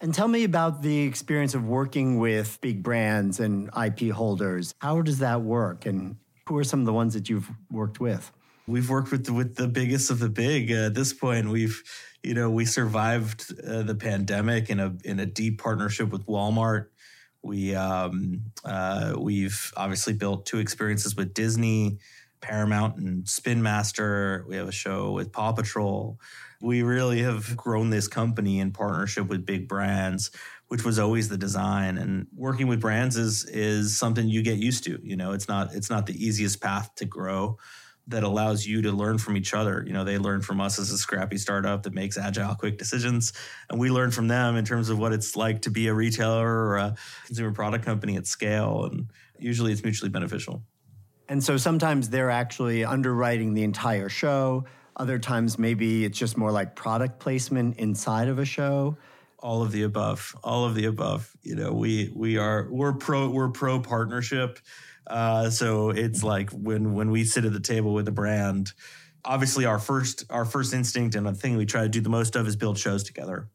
And 0.00 0.14
tell 0.14 0.28
me 0.28 0.44
about 0.44 0.82
the 0.82 1.00
experience 1.00 1.54
of 1.54 1.64
working 1.64 2.18
with 2.18 2.60
big 2.60 2.82
brands 2.82 3.40
and 3.40 3.68
IP 3.76 4.12
holders. 4.12 4.74
How 4.78 5.02
does 5.02 5.18
that 5.18 5.42
work? 5.42 5.86
And 5.86 6.16
who 6.46 6.56
are 6.56 6.64
some 6.64 6.80
of 6.80 6.86
the 6.86 6.92
ones 6.92 7.14
that 7.14 7.28
you've 7.28 7.50
worked 7.70 8.00
with? 8.00 8.30
We've 8.68 8.90
worked 8.90 9.10
with 9.10 9.24
the, 9.24 9.32
with 9.32 9.56
the 9.56 9.66
biggest 9.66 10.10
of 10.10 10.18
the 10.18 10.28
big. 10.28 10.70
Uh, 10.70 10.86
at 10.86 10.94
this 10.94 11.14
point, 11.14 11.48
we've 11.48 11.82
you 12.22 12.34
know 12.34 12.50
we 12.50 12.66
survived 12.66 13.54
uh, 13.66 13.82
the 13.82 13.94
pandemic 13.94 14.68
in 14.68 14.78
a 14.78 14.94
in 15.04 15.18
a 15.18 15.26
deep 15.26 15.60
partnership 15.60 16.10
with 16.10 16.26
Walmart. 16.26 16.88
We 17.42 17.74
um, 17.74 18.42
uh, 18.66 19.14
we've 19.18 19.72
obviously 19.74 20.12
built 20.12 20.44
two 20.44 20.58
experiences 20.58 21.16
with 21.16 21.32
Disney, 21.32 21.98
Paramount, 22.42 22.96
and 22.96 23.26
Spin 23.26 23.62
Master. 23.62 24.44
We 24.46 24.56
have 24.56 24.68
a 24.68 24.72
show 24.72 25.12
with 25.12 25.32
Paw 25.32 25.52
Patrol. 25.52 26.20
We 26.60 26.82
really 26.82 27.22
have 27.22 27.56
grown 27.56 27.88
this 27.88 28.06
company 28.06 28.58
in 28.58 28.72
partnership 28.72 29.28
with 29.28 29.46
big 29.46 29.66
brands, 29.66 30.30
which 30.66 30.84
was 30.84 30.98
always 30.98 31.30
the 31.30 31.38
design. 31.38 31.96
And 31.96 32.26
working 32.36 32.66
with 32.66 32.82
brands 32.82 33.16
is 33.16 33.46
is 33.46 33.96
something 33.96 34.28
you 34.28 34.42
get 34.42 34.58
used 34.58 34.84
to. 34.84 35.00
You 35.02 35.16
know, 35.16 35.32
it's 35.32 35.48
not 35.48 35.74
it's 35.74 35.88
not 35.88 36.04
the 36.04 36.22
easiest 36.22 36.60
path 36.60 36.94
to 36.96 37.06
grow 37.06 37.56
that 38.08 38.24
allows 38.24 38.66
you 38.66 38.82
to 38.82 38.90
learn 38.90 39.18
from 39.18 39.36
each 39.36 39.54
other. 39.54 39.84
You 39.86 39.92
know, 39.92 40.02
they 40.02 40.18
learn 40.18 40.40
from 40.40 40.60
us 40.60 40.78
as 40.78 40.90
a 40.90 40.98
scrappy 40.98 41.36
startup 41.36 41.82
that 41.82 41.94
makes 41.94 42.18
agile, 42.18 42.54
quick 42.54 42.78
decisions, 42.78 43.32
and 43.70 43.78
we 43.78 43.90
learn 43.90 44.10
from 44.10 44.28
them 44.28 44.56
in 44.56 44.64
terms 44.64 44.88
of 44.88 44.98
what 44.98 45.12
it's 45.12 45.36
like 45.36 45.62
to 45.62 45.70
be 45.70 45.88
a 45.88 45.94
retailer 45.94 46.46
or 46.46 46.76
a 46.78 46.96
consumer 47.26 47.52
product 47.52 47.84
company 47.84 48.16
at 48.16 48.26
scale. 48.26 48.86
And 48.86 49.10
usually, 49.38 49.72
it's 49.72 49.82
mutually 49.82 50.10
beneficial. 50.10 50.62
And 51.28 51.44
so 51.44 51.58
sometimes 51.58 52.08
they're 52.08 52.30
actually 52.30 52.84
underwriting 52.84 53.52
the 53.52 53.62
entire 53.62 54.08
show. 54.08 54.64
Other 54.96 55.18
times, 55.18 55.58
maybe 55.58 56.04
it's 56.04 56.18
just 56.18 56.38
more 56.38 56.50
like 56.50 56.74
product 56.74 57.20
placement 57.20 57.76
inside 57.76 58.28
of 58.28 58.38
a 58.38 58.44
show. 58.44 58.96
All 59.38 59.62
of 59.62 59.70
the 59.70 59.82
above. 59.82 60.34
All 60.42 60.64
of 60.64 60.74
the 60.74 60.86
above. 60.86 61.36
You 61.42 61.54
know, 61.54 61.72
we 61.72 62.10
we 62.16 62.38
are 62.38 62.66
we're 62.70 62.94
pro 62.94 63.28
we're 63.28 63.50
pro 63.50 63.78
partnership 63.78 64.58
uh, 65.08 65.50
so 65.50 65.90
it's 65.90 66.22
like 66.22 66.50
when 66.50 66.94
when 66.94 67.10
we 67.10 67.24
sit 67.24 67.44
at 67.44 67.52
the 67.52 67.60
table 67.60 67.94
with 67.94 68.06
a 68.08 68.12
brand, 68.12 68.72
obviously 69.24 69.64
our 69.64 69.78
first 69.78 70.24
our 70.30 70.44
first 70.44 70.74
instinct 70.74 71.14
and 71.14 71.26
the 71.26 71.32
thing 71.32 71.56
we 71.56 71.66
try 71.66 71.82
to 71.82 71.88
do 71.88 72.00
the 72.00 72.10
most 72.10 72.36
of 72.36 72.46
is 72.46 72.56
build 72.56 72.78
shows 72.78 73.02
together. 73.02 73.48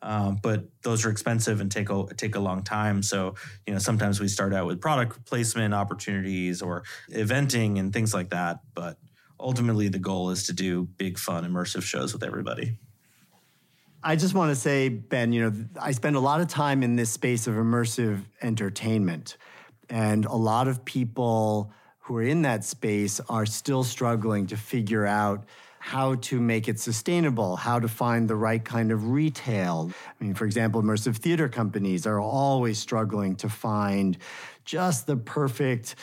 Um, 0.00 0.38
but 0.40 0.68
those 0.82 1.04
are 1.04 1.10
expensive 1.10 1.60
and 1.60 1.72
take 1.72 1.90
a 1.90 2.04
take 2.16 2.34
a 2.34 2.40
long 2.40 2.62
time. 2.62 3.02
So 3.02 3.34
you 3.66 3.72
know 3.72 3.78
sometimes 3.78 4.20
we 4.20 4.28
start 4.28 4.52
out 4.52 4.66
with 4.66 4.80
product 4.80 5.24
placement 5.24 5.74
opportunities 5.74 6.62
or 6.62 6.84
eventing 7.10 7.78
and 7.78 7.92
things 7.92 8.14
like 8.14 8.30
that. 8.30 8.60
But 8.74 8.98
ultimately, 9.40 9.88
the 9.88 9.98
goal 9.98 10.30
is 10.30 10.44
to 10.46 10.52
do 10.52 10.84
big, 10.98 11.18
fun, 11.18 11.44
immersive 11.44 11.82
shows 11.82 12.12
with 12.12 12.22
everybody. 12.22 12.78
I 14.02 14.14
just 14.14 14.34
want 14.34 14.50
to 14.50 14.54
say, 14.54 14.88
Ben, 14.88 15.32
you 15.32 15.50
know, 15.50 15.64
I 15.80 15.90
spend 15.90 16.14
a 16.14 16.20
lot 16.20 16.40
of 16.40 16.46
time 16.46 16.84
in 16.84 16.94
this 16.94 17.10
space 17.10 17.48
of 17.48 17.54
immersive 17.54 18.22
entertainment. 18.40 19.36
And 19.90 20.24
a 20.24 20.36
lot 20.36 20.68
of 20.68 20.84
people 20.84 21.72
who 22.00 22.16
are 22.16 22.22
in 22.22 22.42
that 22.42 22.64
space 22.64 23.20
are 23.28 23.46
still 23.46 23.84
struggling 23.84 24.46
to 24.48 24.56
figure 24.56 25.06
out 25.06 25.44
how 25.78 26.16
to 26.16 26.40
make 26.40 26.68
it 26.68 26.78
sustainable, 26.78 27.56
how 27.56 27.78
to 27.78 27.88
find 27.88 28.28
the 28.28 28.34
right 28.34 28.64
kind 28.64 28.90
of 28.90 29.10
retail. 29.10 29.90
I 30.20 30.24
mean, 30.24 30.34
for 30.34 30.44
example, 30.44 30.82
immersive 30.82 31.16
theater 31.16 31.48
companies 31.48 32.06
are 32.06 32.20
always 32.20 32.78
struggling 32.78 33.36
to 33.36 33.48
find 33.48 34.18
just 34.64 35.06
the 35.06 35.16
perfect 35.16 35.94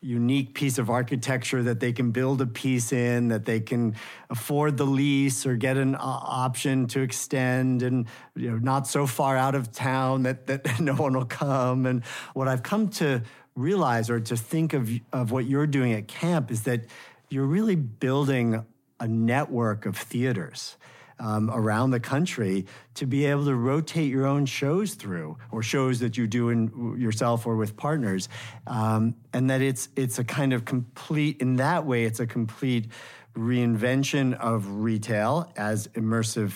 unique 0.00 0.54
piece 0.54 0.78
of 0.78 0.90
architecture 0.90 1.62
that 1.62 1.80
they 1.80 1.92
can 1.92 2.10
build 2.10 2.40
a 2.40 2.46
piece 2.46 2.92
in, 2.92 3.28
that 3.28 3.44
they 3.44 3.60
can 3.60 3.94
afford 4.30 4.76
the 4.76 4.86
lease 4.86 5.46
or 5.46 5.56
get 5.56 5.76
an 5.76 5.94
uh, 5.94 5.98
option 6.00 6.86
to 6.88 7.00
extend, 7.00 7.82
and 7.82 8.06
you 8.34 8.50
know, 8.50 8.58
not 8.58 8.86
so 8.86 9.06
far 9.06 9.36
out 9.36 9.54
of 9.54 9.72
town 9.72 10.22
that 10.24 10.46
that 10.46 10.80
no 10.80 10.94
one 10.94 11.14
will 11.14 11.24
come. 11.24 11.86
And 11.86 12.04
what 12.34 12.48
I've 12.48 12.62
come 12.62 12.88
to 12.90 13.22
realize 13.54 14.10
or 14.10 14.20
to 14.20 14.36
think 14.36 14.72
of 14.72 14.90
of 15.12 15.30
what 15.30 15.46
you're 15.46 15.66
doing 15.66 15.92
at 15.92 16.08
camp 16.08 16.50
is 16.50 16.62
that 16.62 16.86
you're 17.28 17.46
really 17.46 17.76
building 17.76 18.64
a 19.00 19.08
network 19.08 19.86
of 19.86 19.96
theaters. 19.96 20.76
Um, 21.18 21.50
around 21.50 21.90
the 21.90 22.00
country 22.00 22.66
to 22.94 23.06
be 23.06 23.26
able 23.26 23.44
to 23.44 23.54
rotate 23.54 24.10
your 24.10 24.26
own 24.26 24.46
shows 24.46 24.94
through, 24.94 25.36
or 25.50 25.62
shows 25.62 26.00
that 26.00 26.16
you 26.16 26.26
do 26.26 26.50
in 26.50 26.96
yourself 26.98 27.46
or 27.46 27.56
with 27.56 27.76
partners, 27.76 28.28
um, 28.66 29.14
and 29.32 29.50
that 29.50 29.60
it's 29.60 29.88
it's 29.96 30.18
a 30.18 30.24
kind 30.24 30.52
of 30.52 30.64
complete. 30.64 31.40
In 31.40 31.56
that 31.56 31.86
way, 31.86 32.04
it's 32.04 32.20
a 32.20 32.26
complete 32.26 32.88
reinvention 33.36 34.38
of 34.38 34.82
retail 34.82 35.52
as 35.56 35.88
immersive 35.88 36.54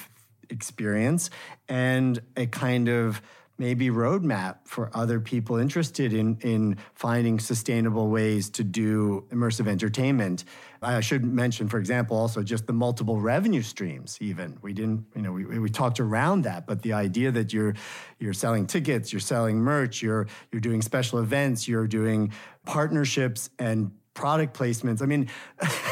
experience 0.51 1.31
and 1.68 2.21
a 2.37 2.47
kind 2.47 2.88
of 2.88 3.21
maybe 3.59 3.90
roadmap 3.90 4.59
for 4.64 4.88
other 4.94 5.18
people 5.18 5.57
interested 5.57 6.12
in, 6.12 6.38
in 6.42 6.77
finding 6.94 7.40
sustainable 7.40 8.09
ways 8.09 8.49
to 8.51 8.62
do 8.62 9.27
immersive 9.31 9.66
entertainment. 9.66 10.44
I 10.81 11.01
should 11.01 11.25
mention, 11.25 11.68
for 11.68 11.79
example, 11.79 12.16
also 12.16 12.42
just 12.44 12.68
the 12.68 12.73
multiple 12.73 13.21
revenue 13.21 13.62
streams. 13.62 14.16
Even 14.21 14.59
we 14.62 14.73
didn't, 14.73 15.07
you 15.16 15.23
know, 15.23 15.33
we, 15.33 15.44
we 15.44 15.68
talked 15.68 15.99
around 15.99 16.42
that, 16.42 16.66
but 16.68 16.83
the 16.83 16.92
idea 16.92 17.33
that 17.33 17.53
you're 17.53 17.75
you're 18.21 18.33
selling 18.33 18.66
tickets, 18.66 19.12
you're 19.12 19.21
selling 19.21 19.59
merch, 19.59 20.03
you're 20.03 20.29
you're 20.53 20.61
doing 20.61 20.81
special 20.81 21.18
events, 21.18 21.66
you're 21.66 21.88
doing 21.88 22.33
partnerships 22.64 23.51
and 23.59 23.90
product 24.14 24.57
placements. 24.57 25.03
I 25.03 25.07
mean, 25.07 25.29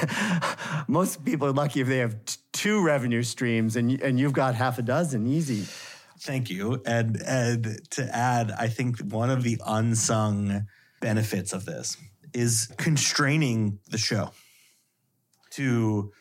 most 0.89 1.25
people 1.25 1.49
are 1.49 1.53
lucky 1.53 1.81
if 1.81 1.89
they 1.89 1.99
have 1.99 2.25
t- 2.25 2.37
two 2.53 2.85
revenue 2.85 3.25
streams, 3.25 3.75
and 3.75 4.01
and 4.01 4.21
you've 4.21 4.33
got 4.33 4.55
half 4.55 4.79
a 4.79 4.83
dozen, 4.83 5.27
easy. 5.27 5.65
Thank 6.19 6.51
you. 6.51 6.83
And 6.87 7.21
and 7.23 7.81
to 7.91 8.17
add, 8.17 8.51
I 8.51 8.69
think 8.69 9.01
one 9.01 9.31
of 9.31 9.43
the 9.43 9.61
unsung 9.67 10.67
benefits 11.01 11.53
of 11.53 11.65
this 11.65 11.97
is 12.33 12.73
constraining 12.77 13.79
the 13.91 13.99
show 13.99 14.31
to 15.51 16.13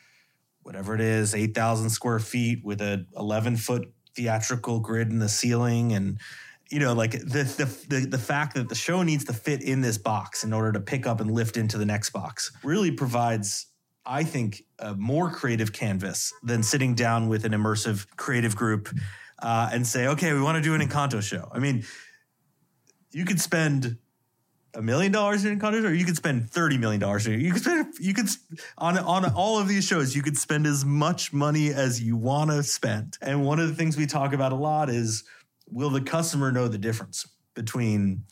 whatever 0.63 0.95
it 0.95 1.01
is, 1.01 1.35
8,000 1.35 1.89
square 1.89 2.19
feet 2.19 2.63
with 2.63 2.81
a 2.81 3.05
11 3.15 3.57
foot 3.57 3.93
theatrical 4.15 4.79
grid 4.79 5.09
in 5.09 5.19
the 5.19 5.29
ceiling 5.29 5.91
and 5.91 6.17
you 6.71 6.79
know 6.79 6.93
like 6.93 7.11
the, 7.11 7.43
the 7.57 7.85
the 7.89 8.07
the 8.07 8.17
fact 8.17 8.55
that 8.55 8.69
the 8.69 8.75
show 8.75 9.03
needs 9.03 9.25
to 9.25 9.33
fit 9.33 9.61
in 9.61 9.81
this 9.81 9.97
box 9.97 10.45
in 10.45 10.53
order 10.53 10.71
to 10.71 10.79
pick 10.79 11.05
up 11.05 11.19
and 11.19 11.29
lift 11.31 11.57
into 11.57 11.77
the 11.77 11.85
next 11.85 12.11
box 12.11 12.51
really 12.63 12.91
provides 12.91 13.67
I 14.05 14.23
think 14.23 14.63
a 14.79 14.93
more 14.95 15.29
creative 15.31 15.73
canvas 15.73 16.31
than 16.43 16.63
sitting 16.63 16.95
down 16.95 17.27
with 17.27 17.43
an 17.43 17.51
immersive 17.51 18.07
creative 18.15 18.55
group 18.55 18.87
uh, 19.45 19.69
and 19.71 19.85
say, 19.85 20.07
okay, 20.07 20.33
we 20.33 20.41
want 20.41 20.55
to 20.55 20.61
do 20.61 20.73
an 20.73 20.81
Encanto 20.81 21.21
show. 21.21 21.47
I 21.53 21.59
mean, 21.59 21.85
you 23.11 23.25
could 23.25 23.39
spend 23.39 23.97
a 24.73 24.81
million 24.81 25.11
dollars 25.11 25.45
in 25.45 25.57
Encanto, 25.57 25.85
or 25.85 25.93
you 25.93 26.03
could 26.03 26.17
spend 26.17 26.49
thirty 26.49 26.79
million 26.79 26.99
dollars. 26.99 27.27
You 27.27 27.53
could 27.53 27.61
spend, 27.61 27.93
you 27.99 28.15
could 28.15 28.27
on 28.79 28.97
on 28.97 29.31
all 29.33 29.59
of 29.59 29.67
these 29.67 29.85
shows, 29.85 30.15
you 30.15 30.23
could 30.23 30.35
spend 30.35 30.65
as 30.65 30.83
much 30.83 31.31
money 31.31 31.69
as 31.69 32.01
you 32.01 32.17
want 32.17 32.49
to 32.49 32.63
spend. 32.63 33.19
And 33.21 33.45
one 33.45 33.59
of 33.59 33.67
the 33.67 33.75
things 33.75 33.95
we 33.95 34.07
talk 34.07 34.33
about 34.33 34.51
a 34.51 34.55
lot 34.55 34.89
is, 34.89 35.23
will 35.69 35.91
the 35.91 36.01
customer 36.01 36.51
know 36.51 36.67
the 36.67 36.79
difference 36.79 37.27
between 37.53 38.23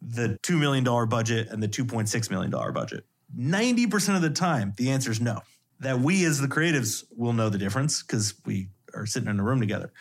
the 0.00 0.38
two 0.42 0.56
million 0.56 0.84
dollar 0.84 1.06
budget 1.06 1.48
and 1.50 1.60
the 1.60 1.68
two 1.68 1.84
point 1.84 2.08
six 2.08 2.30
million 2.30 2.52
dollar 2.52 2.70
budget? 2.70 3.04
Ninety 3.34 3.88
percent 3.88 4.14
of 4.14 4.22
the 4.22 4.30
time, 4.30 4.74
the 4.76 4.90
answer 4.92 5.10
is 5.10 5.20
no. 5.20 5.40
That 5.80 5.98
we 5.98 6.24
as 6.24 6.38
the 6.38 6.46
creatives 6.46 7.04
will 7.16 7.32
know 7.32 7.48
the 7.48 7.58
difference 7.58 8.00
because 8.00 8.34
we 8.46 8.68
are 8.94 9.06
sitting 9.06 9.28
in 9.28 9.40
a 9.40 9.42
room 9.42 9.58
together. 9.58 9.92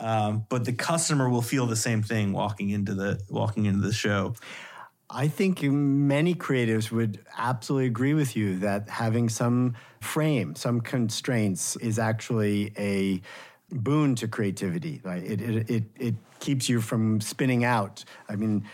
Um, 0.00 0.46
but 0.48 0.64
the 0.64 0.72
customer 0.72 1.28
will 1.28 1.42
feel 1.42 1.66
the 1.66 1.76
same 1.76 2.02
thing 2.02 2.32
walking 2.32 2.70
into 2.70 2.94
the 2.94 3.20
walking 3.28 3.66
into 3.66 3.86
the 3.86 3.92
show. 3.92 4.34
I 5.10 5.28
think 5.28 5.62
many 5.62 6.34
creatives 6.34 6.90
would 6.90 7.20
absolutely 7.36 7.86
agree 7.86 8.14
with 8.14 8.36
you 8.36 8.58
that 8.60 8.88
having 8.88 9.28
some 9.28 9.74
frame, 10.00 10.54
some 10.54 10.80
constraints 10.80 11.76
is 11.76 11.98
actually 11.98 12.72
a 12.78 13.20
boon 13.70 14.14
to 14.16 14.28
creativity. 14.28 15.00
Right? 15.04 15.22
It, 15.22 15.40
it, 15.40 15.70
it, 15.70 15.84
it 15.98 16.14
keeps 16.38 16.68
you 16.68 16.80
from 16.80 17.20
spinning 17.20 17.64
out. 17.64 18.04
I 18.28 18.36
mean, 18.36 18.64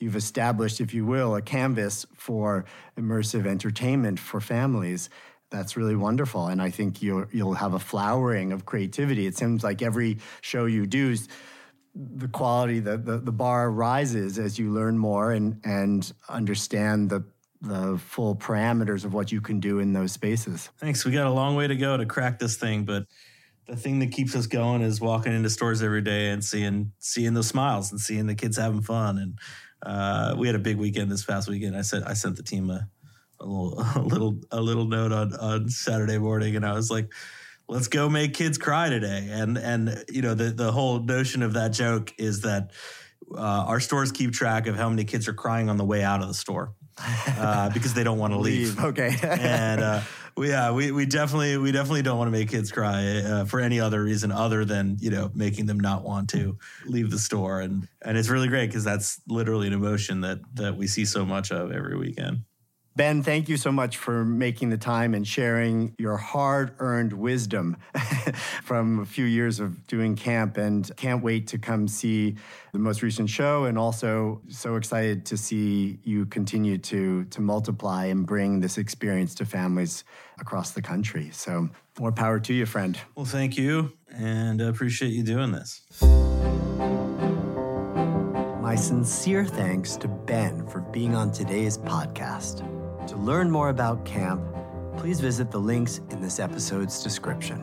you've 0.00 0.16
established, 0.16 0.80
if 0.80 0.92
you 0.92 1.06
will, 1.06 1.36
a 1.36 1.42
canvas 1.42 2.06
for 2.16 2.64
immersive 2.98 3.46
entertainment 3.46 4.18
for 4.18 4.40
families 4.40 5.10
that's 5.52 5.76
really 5.76 5.94
wonderful 5.94 6.48
and 6.48 6.60
i 6.60 6.70
think 6.70 7.02
you'll 7.02 7.26
you'll 7.30 7.54
have 7.54 7.74
a 7.74 7.78
flowering 7.78 8.52
of 8.52 8.64
creativity. 8.64 9.26
It 9.26 9.36
seems 9.36 9.62
like 9.62 9.82
every 9.82 10.18
show 10.40 10.64
you 10.64 10.86
do 10.86 11.16
the 11.94 12.28
quality 12.28 12.80
the, 12.80 12.96
the, 12.96 13.18
the 13.18 13.32
bar 13.32 13.70
rises 13.70 14.38
as 14.38 14.58
you 14.58 14.70
learn 14.70 14.96
more 14.98 15.32
and 15.32 15.60
and 15.64 16.10
understand 16.28 17.10
the 17.10 17.24
the 17.60 17.98
full 17.98 18.34
parameters 18.34 19.04
of 19.04 19.14
what 19.14 19.30
you 19.30 19.40
can 19.40 19.60
do 19.60 19.78
in 19.78 19.92
those 19.92 20.10
spaces. 20.10 20.68
Thanks. 20.78 21.04
We 21.04 21.12
got 21.12 21.28
a 21.28 21.30
long 21.30 21.54
way 21.54 21.68
to 21.68 21.76
go 21.76 21.96
to 21.96 22.06
crack 22.06 22.38
this 22.38 22.56
thing 22.56 22.84
but 22.84 23.04
the 23.68 23.76
thing 23.76 24.00
that 24.00 24.10
keeps 24.10 24.34
us 24.34 24.46
going 24.46 24.82
is 24.82 25.00
walking 25.00 25.32
into 25.32 25.48
stores 25.48 25.82
every 25.82 26.02
day 26.02 26.30
and 26.30 26.44
seeing 26.44 26.92
seeing 26.98 27.34
the 27.34 27.44
smiles 27.44 27.92
and 27.92 28.00
seeing 28.00 28.26
the 28.26 28.34
kids 28.34 28.56
having 28.56 28.82
fun 28.82 29.18
and 29.18 29.38
uh, 29.84 30.36
we 30.38 30.46
had 30.46 30.54
a 30.54 30.60
big 30.60 30.76
weekend 30.76 31.10
this 31.10 31.24
past 31.24 31.48
weekend. 31.48 31.76
I 31.76 31.82
said 31.82 32.04
i 32.04 32.14
sent 32.14 32.36
the 32.36 32.42
team 32.42 32.70
a 32.70 32.88
a 33.42 33.46
little 33.46 33.84
a 33.94 34.00
little 34.00 34.40
a 34.50 34.60
little 34.60 34.86
note 34.86 35.12
on 35.12 35.34
on 35.34 35.68
Saturday 35.68 36.18
morning, 36.18 36.56
and 36.56 36.64
I 36.64 36.72
was 36.72 36.90
like, 36.90 37.12
"Let's 37.68 37.88
go 37.88 38.08
make 38.08 38.34
kids 38.34 38.58
cry 38.58 38.88
today." 38.88 39.28
And 39.30 39.58
and 39.58 40.04
you 40.08 40.22
know 40.22 40.34
the 40.34 40.50
the 40.50 40.72
whole 40.72 41.00
notion 41.00 41.42
of 41.42 41.54
that 41.54 41.72
joke 41.72 42.12
is 42.18 42.42
that 42.42 42.70
uh, 43.34 43.64
our 43.66 43.80
stores 43.80 44.12
keep 44.12 44.32
track 44.32 44.66
of 44.66 44.76
how 44.76 44.88
many 44.88 45.04
kids 45.04 45.28
are 45.28 45.34
crying 45.34 45.68
on 45.68 45.76
the 45.76 45.84
way 45.84 46.02
out 46.02 46.22
of 46.22 46.28
the 46.28 46.34
store 46.34 46.74
uh, 47.26 47.70
because 47.74 47.94
they 47.94 48.04
don't 48.04 48.18
want 48.18 48.32
to 48.32 48.38
leave. 48.38 48.78
Okay, 48.78 49.14
and. 49.22 49.80
Uh, 49.80 50.00
we, 50.34 50.48
yeah, 50.48 50.72
we, 50.72 50.92
we 50.92 51.04
definitely 51.04 51.58
we 51.58 51.72
definitely 51.72 52.00
don't 52.00 52.16
want 52.16 52.28
to 52.28 52.32
make 52.32 52.48
kids 52.48 52.72
cry 52.72 53.18
uh, 53.18 53.44
for 53.44 53.60
any 53.60 53.80
other 53.80 54.02
reason 54.02 54.32
other 54.32 54.64
than 54.64 54.96
you 54.98 55.10
know 55.10 55.30
making 55.34 55.66
them 55.66 55.78
not 55.78 56.04
want 56.04 56.30
to 56.30 56.56
leave 56.86 57.10
the 57.10 57.18
store 57.18 57.60
and 57.60 57.86
and 58.00 58.16
it's 58.16 58.30
really 58.30 58.48
great 58.48 58.68
because 58.68 58.82
that's 58.82 59.20
literally 59.28 59.66
an 59.66 59.74
emotion 59.74 60.22
that 60.22 60.38
that 60.54 60.74
we 60.74 60.86
see 60.86 61.04
so 61.04 61.26
much 61.26 61.52
of 61.52 61.70
every 61.70 61.98
weekend. 61.98 62.44
Ben, 62.94 63.22
thank 63.22 63.48
you 63.48 63.56
so 63.56 63.72
much 63.72 63.96
for 63.96 64.22
making 64.24 64.68
the 64.68 64.76
time 64.76 65.14
and 65.14 65.26
sharing 65.26 65.94
your 65.98 66.18
hard 66.18 66.74
earned 66.78 67.14
wisdom 67.14 67.78
from 68.62 69.00
a 69.00 69.06
few 69.06 69.24
years 69.24 69.60
of 69.60 69.86
doing 69.86 70.14
camp. 70.14 70.58
And 70.58 70.90
can't 70.96 71.22
wait 71.22 71.46
to 71.48 71.58
come 71.58 71.88
see 71.88 72.36
the 72.72 72.78
most 72.78 73.02
recent 73.02 73.30
show. 73.30 73.64
And 73.64 73.78
also, 73.78 74.42
so 74.48 74.76
excited 74.76 75.24
to 75.26 75.38
see 75.38 76.00
you 76.04 76.26
continue 76.26 76.76
to, 76.78 77.24
to 77.24 77.40
multiply 77.40 78.06
and 78.06 78.26
bring 78.26 78.60
this 78.60 78.76
experience 78.76 79.34
to 79.36 79.46
families 79.46 80.04
across 80.38 80.72
the 80.72 80.82
country. 80.82 81.30
So, 81.32 81.70
more 81.98 82.12
power 82.12 82.40
to 82.40 82.54
you, 82.54 82.66
friend. 82.66 82.98
Well, 83.14 83.26
thank 83.26 83.56
you. 83.56 83.92
And 84.10 84.62
I 84.62 84.66
appreciate 84.66 85.12
you 85.12 85.22
doing 85.22 85.52
this. 85.52 85.82
My 88.72 88.76
sincere 88.76 89.44
thanks 89.44 89.96
to 89.96 90.08
Ben 90.08 90.66
for 90.66 90.80
being 90.80 91.14
on 91.14 91.30
today's 91.30 91.76
podcast. 91.76 92.66
To 93.06 93.16
learn 93.16 93.50
more 93.50 93.68
about 93.68 94.02
camp, 94.06 94.40
please 94.96 95.20
visit 95.20 95.50
the 95.50 95.60
links 95.60 96.00
in 96.08 96.22
this 96.22 96.40
episode's 96.40 97.02
description. 97.02 97.62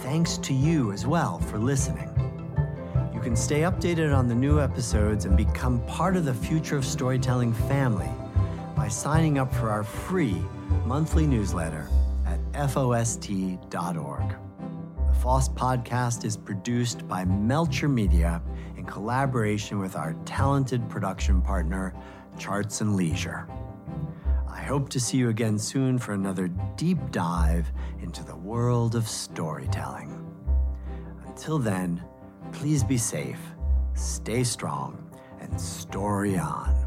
Thanks 0.00 0.36
to 0.36 0.52
you 0.52 0.92
as 0.92 1.06
well 1.06 1.38
for 1.38 1.56
listening. 1.56 2.10
You 3.14 3.20
can 3.20 3.34
stay 3.34 3.60
updated 3.60 4.14
on 4.14 4.28
the 4.28 4.34
new 4.34 4.60
episodes 4.60 5.24
and 5.24 5.34
become 5.34 5.80
part 5.86 6.14
of 6.14 6.26
the 6.26 6.34
Future 6.34 6.76
of 6.76 6.84
Storytelling 6.84 7.54
family 7.54 8.10
by 8.76 8.86
signing 8.86 9.38
up 9.38 9.50
for 9.50 9.70
our 9.70 9.82
free 9.82 10.42
monthly 10.84 11.26
newsletter 11.26 11.88
at 12.26 12.38
FOST.org. 12.68 14.34
FoST 15.20 15.54
podcast 15.54 16.24
is 16.24 16.34
produced 16.34 17.06
by 17.06 17.26
Melcher 17.26 17.88
Media 17.88 18.40
in 18.78 18.86
collaboration 18.86 19.78
with 19.78 19.94
our 19.94 20.14
talented 20.24 20.88
production 20.88 21.42
partner, 21.42 21.92
Charts 22.38 22.80
and 22.80 22.96
Leisure. 22.96 23.46
I 24.48 24.62
hope 24.62 24.88
to 24.88 24.98
see 24.98 25.18
you 25.18 25.28
again 25.28 25.58
soon 25.58 25.98
for 25.98 26.14
another 26.14 26.48
deep 26.76 26.96
dive 27.10 27.70
into 28.00 28.24
the 28.24 28.34
world 28.34 28.94
of 28.94 29.06
storytelling. 29.06 30.26
Until 31.26 31.58
then, 31.58 32.02
please 32.52 32.82
be 32.82 32.96
safe, 32.96 33.40
stay 33.92 34.42
strong, 34.42 35.06
and 35.38 35.60
story 35.60 36.38
on. 36.38 36.79